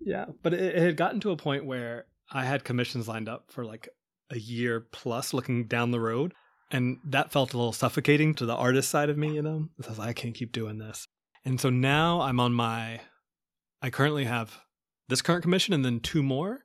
[0.00, 0.26] Yeah.
[0.42, 3.64] But it, it had gotten to a point where I had commissions lined up for
[3.64, 3.88] like
[4.30, 6.32] a year plus looking down the road.
[6.72, 9.68] And that felt a little suffocating to the artist side of me, you know?
[9.84, 11.06] I was like, I can't keep doing this.
[11.44, 13.00] And so now I'm on my,
[13.82, 14.58] I currently have
[15.08, 16.64] this current commission and then two more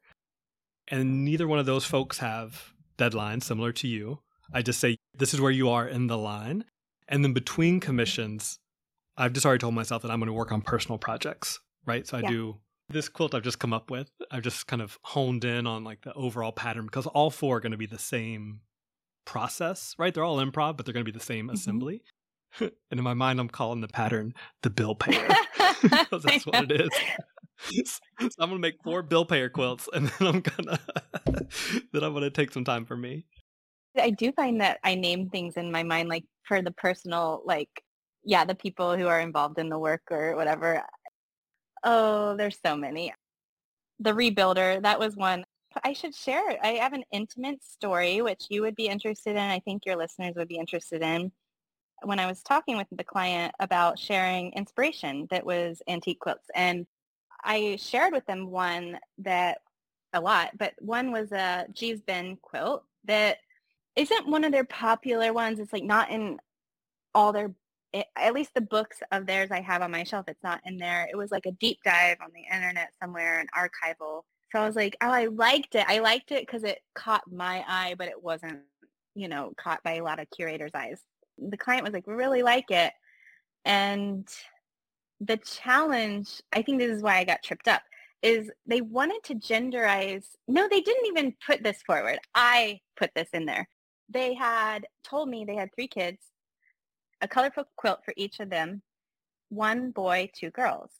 [0.88, 4.20] and neither one of those folks have deadlines similar to you.
[4.54, 6.64] I just say, this is where you are in the line.
[7.10, 8.60] And then between commissions,
[9.18, 12.08] I've just already told myself that I'm going to work on personal projects, right?
[12.08, 12.30] So I yeah.
[12.30, 12.58] do
[12.90, 14.10] this quilt I've just come up with.
[14.32, 17.60] I've just kind of honed in on like the overall pattern because all four are
[17.60, 18.62] going to be the same
[19.28, 20.14] process, right?
[20.14, 21.54] They're all improv, but they're going to be the same mm-hmm.
[21.54, 22.02] assembly.
[22.60, 25.28] and in my mind, I'm calling the pattern the bill payer.
[26.12, 26.90] that's what it is.
[28.20, 30.80] so I'm gonna make four bill payer quilts, and then I'm gonna
[31.92, 33.26] then I'm gonna take some time for me.
[34.00, 37.70] I do find that I name things in my mind, like for the personal, like
[38.24, 40.84] yeah, the people who are involved in the work or whatever.
[41.84, 43.14] Oh, there's so many.
[44.00, 45.44] The rebuilder, that was one.
[45.84, 46.60] I should share it.
[46.62, 49.38] I have an intimate story, which you would be interested in.
[49.38, 51.32] I think your listeners would be interested in.
[52.04, 56.86] When I was talking with the client about sharing inspiration that was antique quilts, and
[57.44, 59.60] I shared with them one that
[60.14, 63.38] a lot, but one was a Gee's Bend quilt that
[63.96, 65.60] isn't one of their popular ones.
[65.60, 66.40] It's like not in
[67.16, 67.54] all their
[68.16, 71.08] at least the books of theirs I have on my shelf, it's not in there.
[71.12, 74.24] It was like a deep dive on the internet somewhere, an archival.
[74.52, 75.86] So I was like, oh, I liked it.
[75.88, 78.60] I liked it because it caught my eye, but it wasn't,
[79.16, 81.02] you know, caught by a lot of curators' eyes.
[81.38, 82.94] The client was like, we really like it.
[83.66, 84.28] And
[85.20, 87.82] the challenge, I think this is why I got tripped up,
[88.22, 90.26] is they wanted to genderize.
[90.48, 92.20] No, they didn't even put this forward.
[92.34, 93.68] I put this in there.
[94.10, 96.20] They had told me they had three kids
[97.22, 98.82] a colorful quilt for each of them,
[99.50, 100.92] one boy, two girls.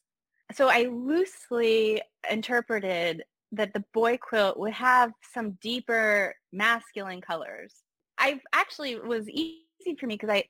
[0.54, 7.74] So I loosely interpreted that the boy quilt would have some deeper masculine colors.
[8.18, 9.62] I actually was easy
[10.00, 10.44] for me because I,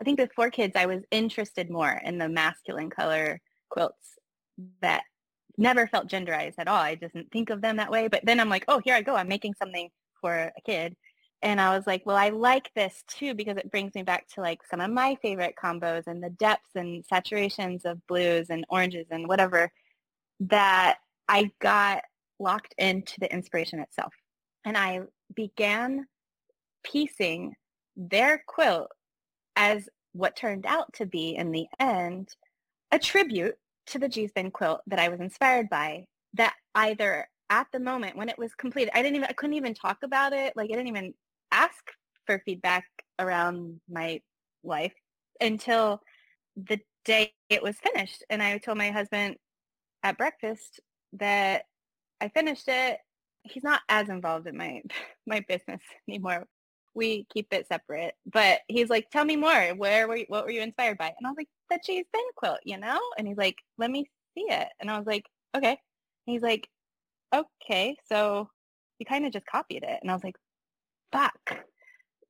[0.00, 4.18] I think four kids, I was interested more in the masculine color quilts
[4.82, 5.04] that
[5.56, 6.76] never felt genderized at all.
[6.76, 8.08] I didn't think of them that way.
[8.08, 9.16] But then I'm like, oh, here I go.
[9.16, 9.88] I'm making something
[10.20, 10.96] for a kid
[11.42, 14.40] and I was like, well, I like this too because it brings me back to
[14.40, 19.06] like some of my favorite combos and the depths and saturations of blues and oranges
[19.10, 19.70] and whatever
[20.40, 22.02] that I got
[22.38, 24.12] locked into the inspiration itself.
[24.64, 25.00] And I
[25.34, 26.06] began
[26.84, 27.54] piecing
[27.96, 28.88] their quilt
[29.54, 32.28] as what turned out to be in the end
[32.92, 33.56] a tribute
[33.86, 38.16] to the Gee's Bend quilt that I was inspired by that either at the moment
[38.16, 40.52] when it was completed, I didn't even, I couldn't even talk about it.
[40.56, 41.14] Like I didn't even
[41.52, 41.90] ask
[42.26, 42.84] for feedback
[43.18, 44.20] around my
[44.64, 44.94] life
[45.40, 46.00] until
[46.56, 48.24] the day it was finished.
[48.30, 49.36] And I told my husband
[50.02, 50.80] at breakfast
[51.14, 51.64] that
[52.20, 52.98] I finished it.
[53.42, 54.82] He's not as involved in my
[55.26, 56.46] my business anymore.
[56.94, 58.14] We keep it separate.
[58.32, 59.74] But he's like, "Tell me more.
[59.76, 62.24] Where were you, what were you inspired by?" And I was like, "The Gee's Bend
[62.36, 65.70] quilt, you know." And he's like, "Let me see it." And I was like, "Okay."
[65.70, 65.78] And
[66.26, 66.68] he's like,
[67.34, 68.50] "Okay, so
[68.98, 70.36] you kind of just copied it." And I was like,
[71.12, 71.58] fuck,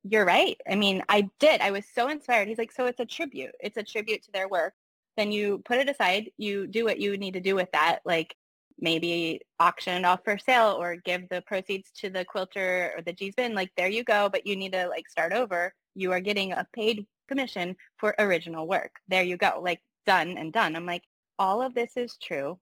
[0.03, 0.57] you're right.
[0.69, 1.61] I mean, I did.
[1.61, 2.47] I was so inspired.
[2.47, 3.55] He's like, so it's a tribute.
[3.59, 4.73] It's a tribute to their work.
[5.17, 6.31] Then you put it aside.
[6.37, 7.99] You do what you need to do with that.
[8.05, 8.35] Like
[8.79, 13.13] maybe auction it off for sale or give the proceeds to the quilter or the
[13.13, 13.55] Gee's Bend.
[13.55, 14.29] Like there you go.
[14.29, 15.73] But you need to like start over.
[15.95, 18.91] You are getting a paid commission for original work.
[19.07, 19.59] There you go.
[19.61, 20.75] Like done and done.
[20.75, 21.03] I'm like,
[21.39, 22.59] all of this is true.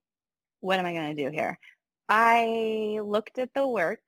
[0.61, 1.57] What am I going to do here?
[2.09, 4.01] I looked at the work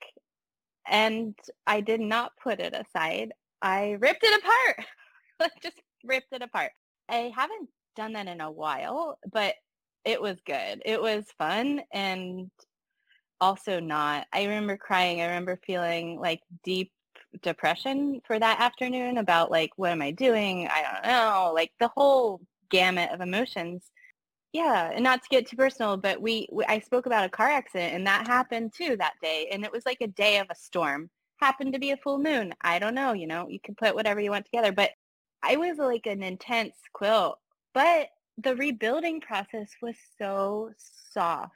[0.87, 1.35] and
[1.65, 3.31] I did not put it aside.
[3.61, 5.51] I ripped it apart.
[5.61, 6.71] Just ripped it apart.
[7.09, 9.55] I haven't done that in a while, but
[10.05, 10.81] it was good.
[10.85, 12.49] It was fun and
[13.41, 14.27] also not.
[14.33, 15.21] I remember crying.
[15.21, 16.91] I remember feeling like deep
[17.41, 20.67] depression for that afternoon about like, what am I doing?
[20.67, 21.51] I don't know.
[21.53, 23.91] Like the whole gamut of emotions
[24.53, 27.47] yeah, and not to get too personal, but we, we I spoke about a car
[27.47, 29.49] accident and that happened too that day.
[29.51, 31.09] And it was like a day of a storm.
[31.39, 32.53] Happened to be a full moon.
[32.61, 34.71] I don't know, you know, you can put whatever you want together.
[34.71, 34.91] But
[35.43, 37.37] I was like an intense quilt.
[37.73, 38.07] But
[38.37, 40.71] the rebuilding process was so
[41.11, 41.53] soft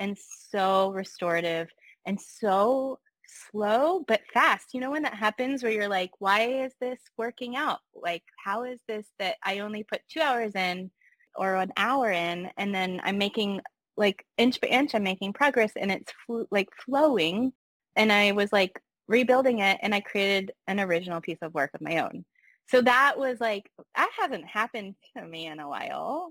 [0.00, 0.16] and
[0.50, 1.68] so restorative
[2.06, 4.68] and so slow but fast.
[4.72, 7.80] You know when that happens where you're like, why is this working out?
[7.94, 10.90] Like, how is this that I only put two hours in
[11.36, 13.60] or an hour in and then I'm making
[13.96, 17.52] like inch by inch I'm making progress and it's fl- like flowing
[17.96, 21.80] and I was like rebuilding it and I created an original piece of work of
[21.80, 22.24] my own.
[22.68, 26.30] So that was like that hasn't happened to me in a while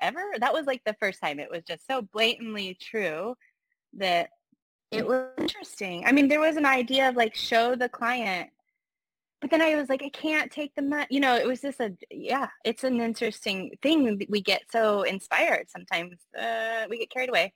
[0.00, 0.22] ever.
[0.38, 3.34] That was like the first time it was just so blatantly true
[3.94, 4.30] that
[4.90, 6.04] it was interesting.
[6.06, 8.50] I mean, there was an idea of like show the client
[9.44, 11.06] but then I was like, I can't take the money.
[11.10, 14.18] You know, it was just a, yeah, it's an interesting thing.
[14.30, 16.14] We get so inspired sometimes.
[16.34, 17.52] Uh, we get carried away.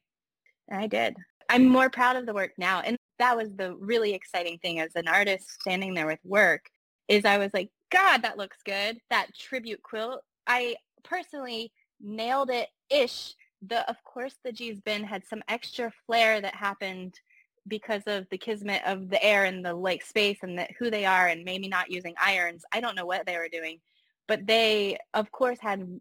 [0.69, 1.17] And I did.
[1.49, 2.81] I'm more proud of the work now.
[2.81, 6.69] And that was the really exciting thing as an artist standing there with work
[7.09, 8.99] is I was like, God, that looks good.
[9.11, 10.23] That tribute quilt.
[10.47, 13.35] I personally nailed it ish.
[13.63, 17.19] The, of course, the Gee's Bend had some extra flair that happened
[17.67, 21.05] because of the kismet of the air and the like space and the, who they
[21.05, 22.65] are and maybe not using irons.
[22.73, 23.79] I don't know what they were doing,
[24.27, 26.01] but they of course had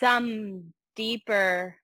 [0.00, 1.76] some deeper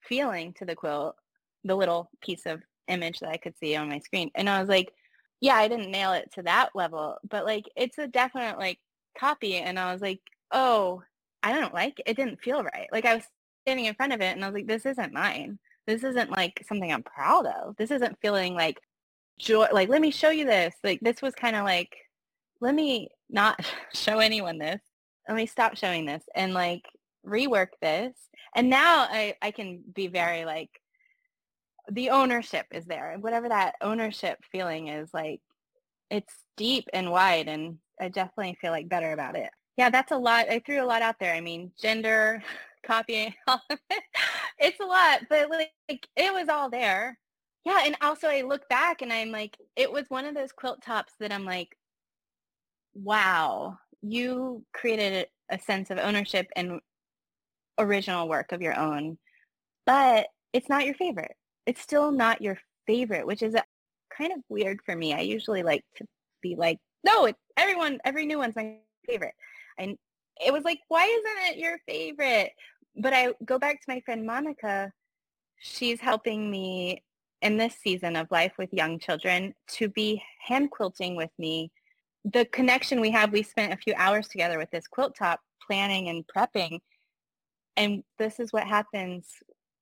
[0.00, 1.16] feeling to the quilt,
[1.64, 4.30] the little piece of image that I could see on my screen.
[4.34, 4.92] And I was like,
[5.40, 8.78] yeah, I didn't nail it to that level, but like it's a definite like
[9.18, 9.56] copy.
[9.56, 10.20] And I was like,
[10.52, 11.02] oh,
[11.42, 12.04] I don't like it.
[12.06, 12.88] It didn't feel right.
[12.92, 13.24] Like I was
[13.64, 15.58] standing in front of it and I was like, this isn't mine
[15.88, 17.74] this isn't like something I'm proud of.
[17.76, 18.78] This isn't feeling like
[19.38, 21.96] joy like let me show you this like this was kind of like
[22.60, 23.58] let me not
[23.94, 24.80] show anyone this
[25.28, 26.82] let me stop showing this and like
[27.26, 28.12] rework this
[28.56, 30.70] and now i i can be very like
[31.90, 35.40] the ownership is there whatever that ownership feeling is like
[36.10, 39.50] it's deep and wide and i definitely feel like better about it.
[39.76, 41.34] Yeah that's a lot i threw a lot out there.
[41.34, 42.42] I mean gender
[42.86, 44.02] copying all of it.
[44.58, 47.18] It's a lot but like it was all there.
[47.64, 50.82] Yeah and also i look back and i'm like it was one of those quilt
[50.82, 51.76] tops that i'm like
[52.94, 56.80] wow you created a sense of ownership and
[57.78, 59.18] original work of your own.
[59.86, 61.34] But it's not your favorite.
[61.66, 63.60] It's still not your favorite which is uh,
[64.16, 65.12] kind of weird for me.
[65.14, 66.06] I usually like to
[66.42, 68.76] be like no it's everyone every new one's my
[69.06, 69.34] favorite
[69.78, 69.96] and
[70.44, 72.50] it was like why isn't it your favorite
[72.96, 74.92] but i go back to my friend monica
[75.58, 77.02] she's helping me
[77.42, 81.70] in this season of life with young children to be hand quilting with me.
[82.24, 86.08] The connection we have, we spent a few hours together with this quilt top planning
[86.08, 86.80] and prepping.
[87.76, 89.28] And this is what happens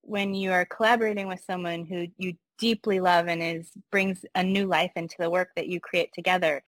[0.02, 4.66] when you are collaborating with someone who you deeply love and is brings a new
[4.66, 6.62] life into the work that you create together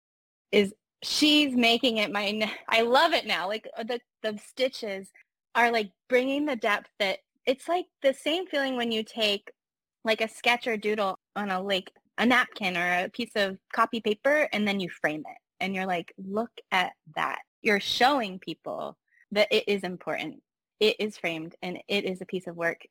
[0.52, 0.74] is
[1.04, 5.12] she's making it my I love it now like uh, the the stitches
[5.54, 9.52] are like bringing the depth that it's like the same feeling when you take
[10.04, 14.00] like a sketch or doodle on a like a napkin or a piece of copy
[14.00, 17.39] paper and then you frame it and you're like look at that.
[17.62, 18.98] You're showing people
[19.32, 20.41] that it is important.
[20.80, 22.82] It is framed and it is a piece of work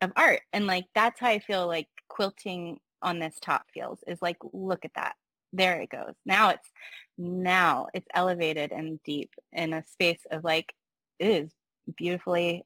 [0.00, 0.40] of art.
[0.52, 4.84] And like that's how i feel like quilting on this top feels is like look
[4.84, 5.14] at that
[5.52, 6.70] there it goes now it's
[7.16, 10.72] now it's elevated and deep in a space of like
[11.18, 11.50] it is
[11.96, 12.64] beautifully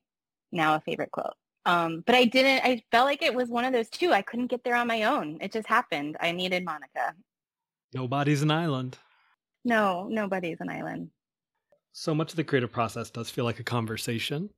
[0.50, 1.34] now a favorite quote.
[1.64, 4.12] um, but I didn't, I felt like it was one of those two.
[4.12, 5.38] I couldn't get there on my own.
[5.40, 6.16] It just happened.
[6.20, 7.14] I needed Monica.
[7.94, 8.98] Nobody's an island.
[9.64, 11.10] No, nobody's an island.
[11.92, 14.50] So much of the creative process does feel like a conversation.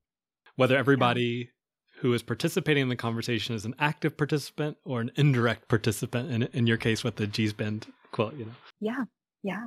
[0.56, 1.50] Whether everybody.
[1.98, 6.42] Who is participating in the conversation is an active participant or an indirect participant, in,
[6.42, 8.52] in your case with the Gee's Bend quote, you know?
[8.80, 9.04] Yeah,
[9.42, 9.66] yeah.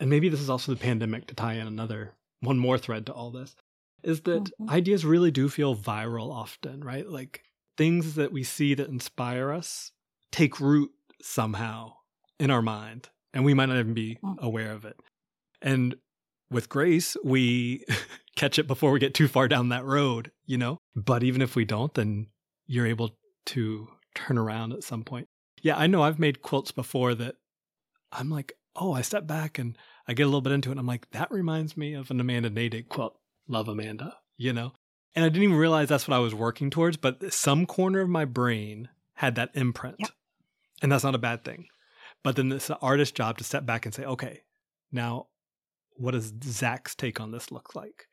[0.00, 3.12] And maybe this is also the pandemic to tie in another, one more thread to
[3.12, 3.54] all this
[4.04, 4.70] is that mm-hmm.
[4.70, 7.08] ideas really do feel viral often, right?
[7.08, 7.42] Like
[7.76, 9.90] things that we see that inspire us
[10.30, 10.90] take root
[11.22, 11.94] somehow
[12.38, 14.38] in our mind, and we might not even be mm.
[14.38, 14.96] aware of it.
[15.62, 15.96] And
[16.50, 17.84] with grace, we
[18.36, 20.78] catch it before we get too far down that road, you know?
[20.94, 22.28] But even if we don't, then
[22.66, 23.16] you're able
[23.46, 25.28] to turn around at some point.
[25.62, 27.36] Yeah, I know I've made quilts before that
[28.12, 29.76] I'm like, oh, I step back and
[30.06, 30.72] I get a little bit into it.
[30.72, 33.16] And I'm like, that reminds me of an Amanda Natick quilt
[33.48, 34.72] love Amanda, you know?
[35.14, 38.08] And I didn't even realize that's what I was working towards, but some corner of
[38.08, 39.96] my brain had that imprint.
[39.98, 40.08] Yeah.
[40.82, 41.66] And that's not a bad thing.
[42.22, 44.42] But then it's the artist's job to step back and say, okay,
[44.90, 45.28] now
[45.96, 48.06] what does Zach's take on this look like?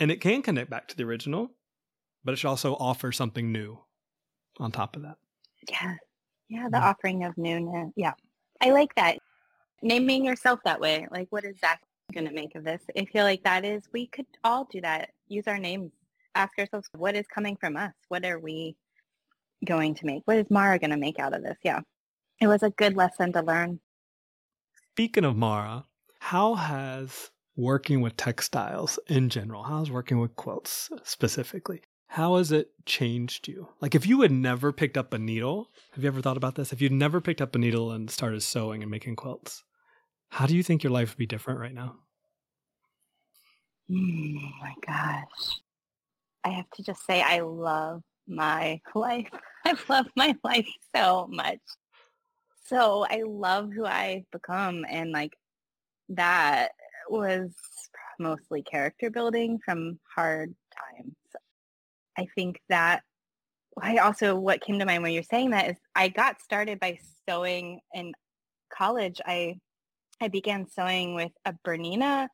[0.00, 1.50] And it can connect back to the original,
[2.24, 3.78] but it should also offer something new
[4.58, 5.16] on top of that.
[5.68, 5.94] Yeah.
[6.48, 6.88] Yeah, the yeah.
[6.88, 7.92] offering of newness.
[7.94, 8.14] Yeah.
[8.60, 9.18] I like that.
[9.82, 11.06] Naming yourself that way.
[11.12, 11.80] Like, what is Zach
[12.12, 12.82] going to make of this.
[12.96, 15.10] I feel like that is, we could all do that.
[15.28, 15.92] Use our names.
[16.34, 17.92] Ask ourselves, what is coming from us?
[18.08, 18.76] What are we
[19.64, 20.22] going to make?
[20.24, 21.58] What is Maura going to make out of this?
[21.62, 21.80] Yeah.
[22.40, 23.80] It was a good lesson to learn.
[24.92, 25.84] Speaking of Maura,
[26.20, 27.30] how has
[27.60, 33.68] working with textiles in general, how's working with quilts specifically, how has it changed you?
[33.80, 36.72] Like if you had never picked up a needle, have you ever thought about this?
[36.72, 39.62] If you'd never picked up a needle and started sewing and making quilts,
[40.30, 41.96] how do you think your life would be different right now?
[43.92, 45.60] Oh my gosh.
[46.44, 49.28] I have to just say I love my life.
[49.64, 51.60] I love my life so much.
[52.66, 55.36] So I love who I've become and like
[56.10, 56.72] that
[57.10, 57.50] was
[58.18, 61.14] mostly character building from hard times.
[62.18, 63.02] I think that
[63.80, 66.98] I also what came to mind when you're saying that is I got started by
[67.28, 68.12] sewing in
[68.72, 69.20] college.
[69.24, 69.58] I
[70.20, 72.28] I began sewing with a Bernina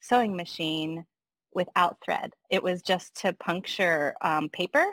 [0.00, 1.04] sewing machine
[1.52, 2.32] without thread.
[2.50, 4.84] It was just to puncture um, paper.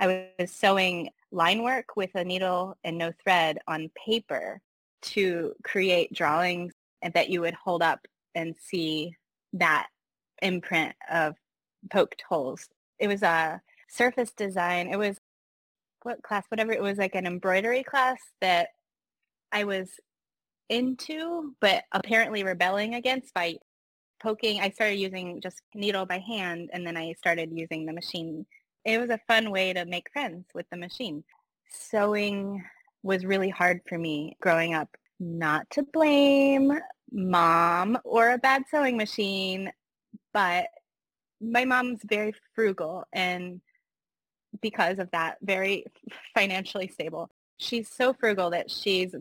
[0.00, 4.60] I was sewing line work with a needle and no thread on paper
[5.02, 6.72] to create drawings
[7.14, 8.00] that you would hold up
[8.34, 9.14] and see
[9.54, 9.88] that
[10.40, 11.34] imprint of
[11.90, 12.68] poked holes.
[12.98, 14.88] It was a surface design.
[14.88, 15.18] It was
[16.02, 16.72] what class, whatever.
[16.72, 18.68] It was like an embroidery class that
[19.52, 19.88] I was
[20.68, 23.56] into, but apparently rebelling against by
[24.22, 24.60] poking.
[24.60, 28.46] I started using just needle by hand and then I started using the machine.
[28.84, 31.24] It was a fun way to make friends with the machine.
[31.68, 32.64] Sewing
[33.02, 34.88] was really hard for me growing up.
[35.20, 36.72] not to blame
[37.12, 39.72] mom or a bad sewing machine,
[40.32, 40.66] but
[41.40, 43.60] my mom's very frugal and
[44.60, 45.86] because of that, very
[46.34, 47.30] financially stable.
[47.58, 49.14] She's so frugal that she's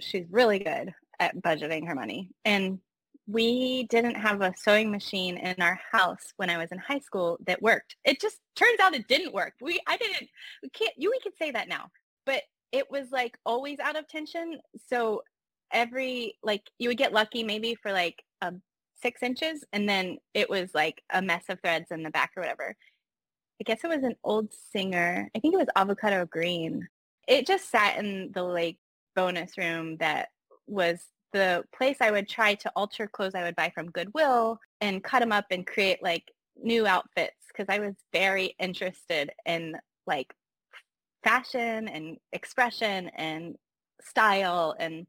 [0.00, 2.30] she's really good at budgeting her money.
[2.44, 2.80] And
[3.26, 7.38] we didn't have a sewing machine in our house when I was in high school
[7.46, 7.96] that worked.
[8.04, 9.54] It just turns out it didn't work.
[9.60, 10.28] We I didn't
[10.62, 11.90] we can't you we could say that now.
[12.26, 14.58] But it was like always out of tension.
[14.88, 15.22] So
[15.74, 18.62] every like you would get lucky maybe for like um,
[19.02, 22.40] six inches and then it was like a mess of threads in the back or
[22.40, 22.74] whatever.
[23.60, 25.30] I guess it was an old singer.
[25.34, 26.88] I think it was avocado green.
[27.28, 28.78] It just sat in the like
[29.14, 30.28] bonus room that
[30.66, 31.00] was
[31.32, 35.20] the place I would try to alter clothes I would buy from Goodwill and cut
[35.20, 36.24] them up and create like
[36.56, 40.32] new outfits because I was very interested in like
[41.24, 43.56] fashion and expression and
[44.00, 45.06] style and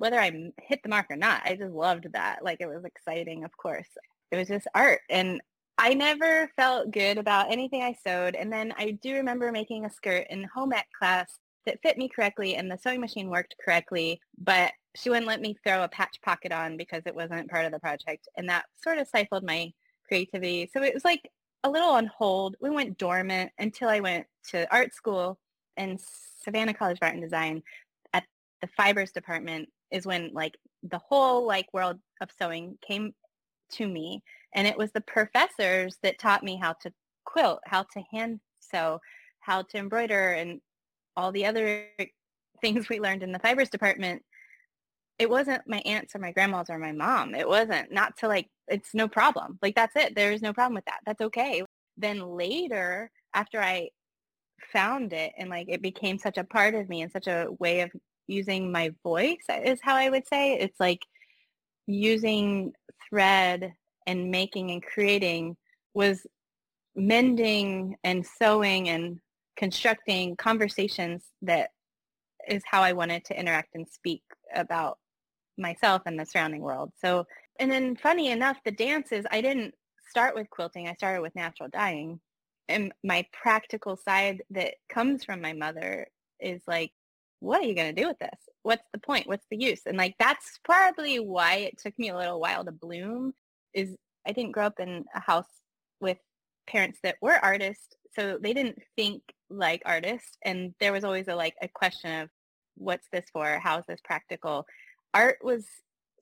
[0.00, 2.42] whether I hit the mark or not, I just loved that.
[2.42, 3.88] Like it was exciting, of course.
[4.30, 5.02] It was just art.
[5.10, 5.42] And
[5.76, 8.34] I never felt good about anything I sewed.
[8.34, 12.08] And then I do remember making a skirt in home ec class that fit me
[12.08, 16.18] correctly and the sewing machine worked correctly, but she wouldn't let me throw a patch
[16.24, 18.26] pocket on because it wasn't part of the project.
[18.38, 19.70] And that sort of stifled my
[20.08, 20.70] creativity.
[20.72, 21.30] So it was like
[21.62, 22.56] a little on hold.
[22.58, 25.38] We went dormant until I went to art school
[25.76, 26.00] and
[26.42, 27.62] Savannah College of Art and Design
[28.14, 28.24] at
[28.62, 33.12] the fibers department is when like the whole like world of sewing came
[33.72, 34.22] to me
[34.54, 36.92] and it was the professors that taught me how to
[37.24, 38.98] quilt how to hand sew
[39.40, 40.60] how to embroider and
[41.16, 41.86] all the other
[42.60, 44.22] things we learned in the fibers department.
[45.18, 47.34] It wasn't my aunts or my grandmas or my mom.
[47.34, 49.58] It wasn't not to like it's no problem.
[49.60, 50.14] Like that's it.
[50.14, 51.00] There's no problem with that.
[51.04, 51.62] That's okay.
[51.96, 53.88] Then later after i
[54.72, 57.80] found it and like it became such a part of me and such a way
[57.80, 57.90] of
[58.30, 60.54] using my voice is how I would say.
[60.54, 61.04] It's like
[61.86, 62.72] using
[63.08, 63.74] thread
[64.06, 65.56] and making and creating
[65.94, 66.26] was
[66.94, 69.20] mending and sewing and
[69.56, 71.70] constructing conversations that
[72.48, 74.22] is how I wanted to interact and speak
[74.54, 74.98] about
[75.58, 76.92] myself and the surrounding world.
[77.00, 77.26] So,
[77.58, 79.74] and then funny enough, the dances, I didn't
[80.08, 80.88] start with quilting.
[80.88, 82.20] I started with natural dyeing.
[82.68, 86.06] And my practical side that comes from my mother
[86.38, 86.92] is like
[87.40, 88.38] what are you going to do with this?
[88.62, 89.26] What's the point?
[89.26, 89.80] What's the use?
[89.86, 93.32] And like, that's probably why it took me a little while to bloom
[93.74, 95.48] is I didn't grow up in a house
[96.00, 96.18] with
[96.66, 97.88] parents that were artists.
[98.14, 100.36] So they didn't think like artists.
[100.44, 102.28] And there was always a, like a question of
[102.76, 103.58] what's this for?
[103.58, 104.66] How is this practical?
[105.14, 105.66] Art was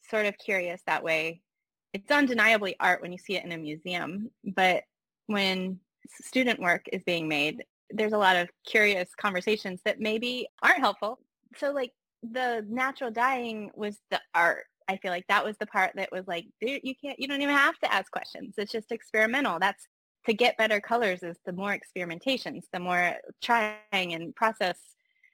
[0.09, 1.43] sort of curious that way.
[1.93, 4.85] It's undeniably art when you see it in a museum, but
[5.27, 5.81] when
[6.23, 11.19] student work is being made, there's a lot of curious conversations that maybe aren't helpful.
[11.57, 14.65] So like the natural dyeing was the art.
[14.89, 17.55] I feel like that was the part that was like, you can't, you don't even
[17.55, 18.55] have to ask questions.
[18.57, 19.59] It's just experimental.
[19.59, 19.87] That's
[20.27, 24.79] to get better colors is the more experimentations, the more trying and process,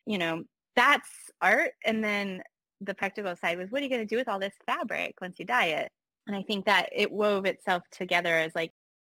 [0.06, 0.42] you know,
[0.76, 1.08] that's
[1.40, 1.72] art.
[1.84, 2.42] And then
[2.80, 5.38] the practical side was, what are you going to do with all this fabric once
[5.38, 5.90] you dye it?
[6.26, 8.72] And I think that it wove itself together as like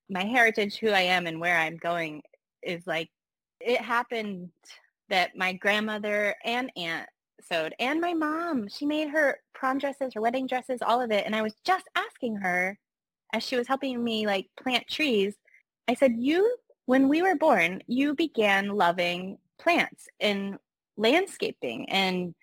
[0.08, 2.22] my heritage, who I am and where I'm going
[2.62, 3.08] is like
[3.60, 4.50] it happened
[5.08, 7.08] that my grandmother and aunt
[7.40, 11.24] sewed and my mom she made her prom dresses her wedding dresses all of it
[11.24, 12.78] and i was just asking her
[13.32, 15.34] as she was helping me like plant trees
[15.88, 20.58] i said you when we were born you began loving plants and
[20.98, 22.34] landscaping and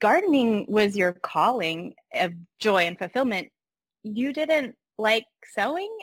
[0.00, 3.48] gardening was your calling of joy and fulfillment.
[4.02, 5.94] You didn't like sewing?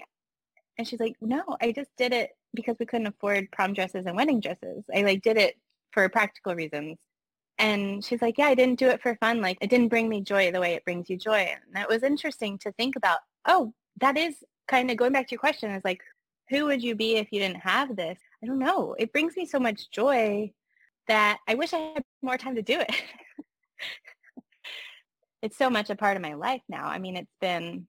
[0.77, 4.15] And she's like no i just did it because we couldn't afford prom dresses and
[4.15, 4.83] wedding dresses.
[4.93, 5.55] I like did it
[5.91, 6.97] for practical reasons.
[7.57, 9.41] And she's like, yeah, I didn't do it for fun.
[9.41, 11.49] Like it didn't bring me joy the way it brings you joy.
[11.51, 13.19] And that was interesting to think about.
[13.45, 14.35] Oh, that is
[14.67, 16.01] kind of going back to your question is like,
[16.49, 18.17] who would you be if you didn't have this?
[18.43, 18.95] I don't know.
[18.97, 20.51] It brings me so much joy
[21.07, 22.91] that I wish I had more time to do it.
[25.41, 26.85] it's so much a part of my life now.
[26.85, 27.87] I mean, it's been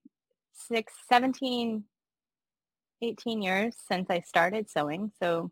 [0.53, 1.85] six, 17,
[3.03, 5.13] 18 years since I started sewing.
[5.21, 5.51] So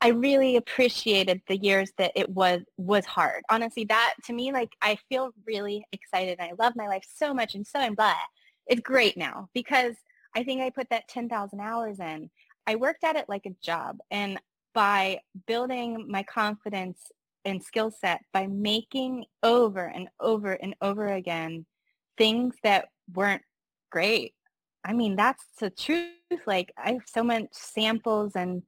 [0.00, 3.42] I really appreciated the years that it was was hard.
[3.50, 6.40] Honestly, that to me, like I feel really excited.
[6.40, 8.14] I love my life so much and so I'm blah.
[8.66, 9.94] It's great now because
[10.36, 12.30] I think I put that 10,000 hours in.
[12.66, 14.38] I worked at it like a job and
[14.74, 16.98] by building my confidence
[17.44, 21.66] and skill set by making over and over and over again
[22.18, 23.42] things that weren't
[23.90, 24.34] great
[24.84, 26.10] I mean, that's the truth.
[26.46, 28.62] Like I have so much samples and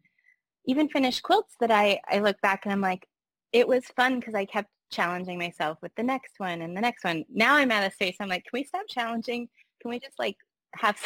[0.66, 3.06] even finished quilts that I, I look back and I'm like,
[3.52, 7.04] it was fun because I kept challenging myself with the next one and the next
[7.04, 7.24] one.
[7.32, 9.48] Now I'm at a space I'm like, can we stop challenging?
[9.80, 10.36] Can we just like
[10.74, 10.98] have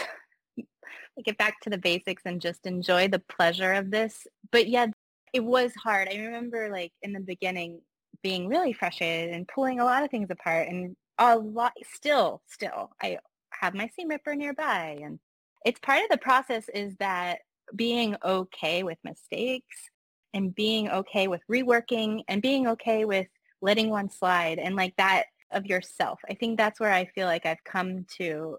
[0.57, 0.67] like
[1.25, 4.27] get back to the basics and just enjoy the pleasure of this?
[4.53, 4.87] But yeah,
[5.33, 6.09] it was hard.
[6.09, 7.81] I remember like in the beginning
[8.23, 12.91] being really frustrated and pulling a lot of things apart and a lot still still
[13.03, 13.19] I
[13.59, 15.19] have my seam ripper nearby and
[15.65, 17.41] it's part of the process is that
[17.75, 19.91] being okay with mistakes
[20.33, 23.27] and being okay with reworking and being okay with
[23.61, 26.21] letting one slide and like that of yourself.
[26.29, 28.59] I think that's where I feel like I've come to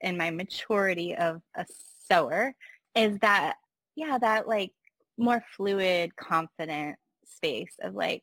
[0.00, 1.64] in my maturity of a
[2.08, 2.52] sewer
[2.94, 3.56] is that,
[3.96, 4.72] yeah, that like
[5.16, 8.22] more fluid, confident space of like,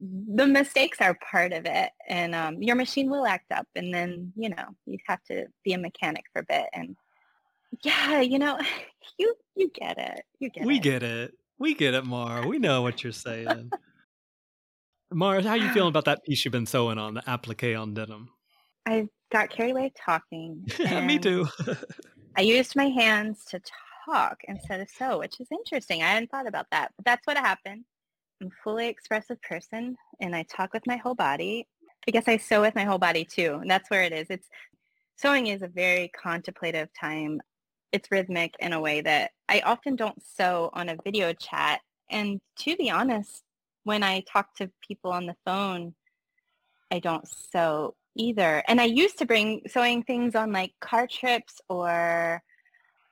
[0.00, 4.32] the mistakes are part of it and um, your machine will act up and then,
[4.36, 6.96] you know, you have to be a mechanic for a bit and
[7.82, 8.58] yeah, you know,
[9.18, 10.22] you you get it.
[10.38, 10.76] You get we it.
[10.76, 11.34] We get it.
[11.58, 12.46] We get it, Mar.
[12.46, 13.70] We know what you're saying.
[15.12, 18.30] Mars, how you feeling about that piece you've been sewing on, the applique on denim?
[18.86, 20.66] I got carried away talking.
[21.04, 21.46] Me too.
[22.36, 23.60] I used my hands to
[24.04, 26.02] talk instead of sew, which is interesting.
[26.02, 27.84] I hadn't thought about that, but that's what happened.
[28.44, 31.66] I'm fully expressive person and I talk with my whole body.
[32.06, 33.58] I guess I sew with my whole body too.
[33.62, 34.26] And that's where it is.
[34.28, 34.48] It's
[35.16, 37.40] sewing is a very contemplative time.
[37.90, 41.80] It's rhythmic in a way that I often don't sew on a video chat.
[42.10, 43.44] And to be honest,
[43.84, 45.94] when I talk to people on the phone,
[46.90, 48.62] I don't sew either.
[48.68, 52.42] And I used to bring sewing things on like car trips or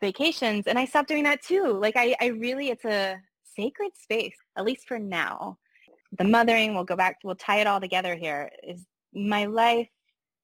[0.02, 1.68] vacations and I stopped doing that too.
[1.68, 3.16] Like I, I really, it's a
[3.56, 5.58] sacred space, at least for now.
[6.18, 8.84] The mothering, we'll go back, we'll tie it all together here, is
[9.14, 9.88] my life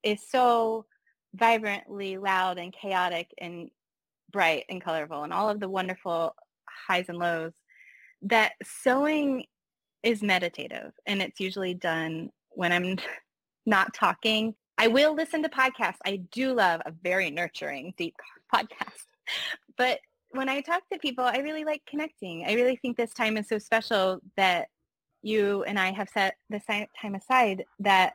[0.02, 0.86] is so
[1.34, 3.70] vibrantly loud and chaotic and
[4.30, 6.34] bright and colorful and all of the wonderful
[6.86, 7.52] highs and lows
[8.22, 9.44] that sewing
[10.02, 12.98] is meditative and it's usually done when I'm
[13.66, 14.54] not talking.
[14.78, 15.98] I will listen to podcasts.
[16.04, 18.16] I do love a very nurturing, deep
[18.54, 19.04] podcast.
[19.76, 20.00] But
[20.31, 22.45] when I talk to people, I really like connecting.
[22.47, 24.68] I really think this time is so special that
[25.22, 28.12] you and I have set this time aside that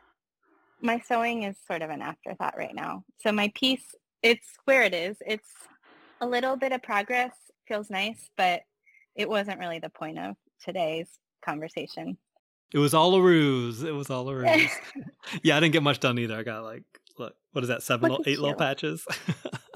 [0.80, 3.04] my sewing is sort of an afterthought right now.
[3.20, 5.16] So my piece, it's where it is.
[5.26, 5.48] It's
[6.20, 7.32] a little bit of progress,
[7.66, 8.62] feels nice, but
[9.14, 11.08] it wasn't really the point of today's
[11.44, 12.16] conversation.
[12.72, 13.82] It was all a ruse.
[13.82, 14.70] It was all a ruse.
[15.42, 16.36] yeah, I didn't get much done either.
[16.36, 16.84] I got like,
[17.18, 17.82] look, what is that?
[17.82, 18.40] Seven, eight you.
[18.40, 19.04] little patches.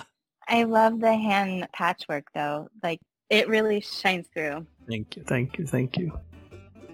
[0.49, 2.68] I love the hand patchwork though.
[2.82, 4.66] Like it really shines through.
[4.88, 5.22] Thank you.
[5.24, 5.66] Thank you.
[5.66, 6.18] Thank you.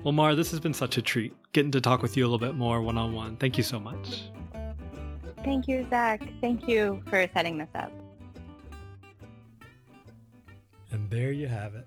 [0.02, 2.44] Well, Mar, this has been such a treat getting to talk with you a little
[2.44, 3.36] bit more one on one.
[3.36, 4.24] Thank you so much.
[5.44, 6.22] Thank you, Zach.
[6.40, 7.92] Thank you for setting this up.
[10.90, 11.86] And there you have it.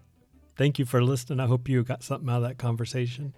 [0.56, 1.40] Thank you for listening.
[1.40, 3.34] I hope you got something out of that conversation.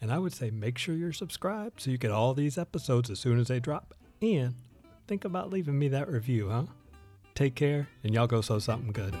[0.00, 3.20] And I would say make sure you're subscribed so you get all these episodes as
[3.20, 3.94] soon as they drop.
[4.20, 4.54] And
[5.06, 6.64] think about leaving me that review, huh?
[7.34, 9.12] Take care, and y'all go sew something good.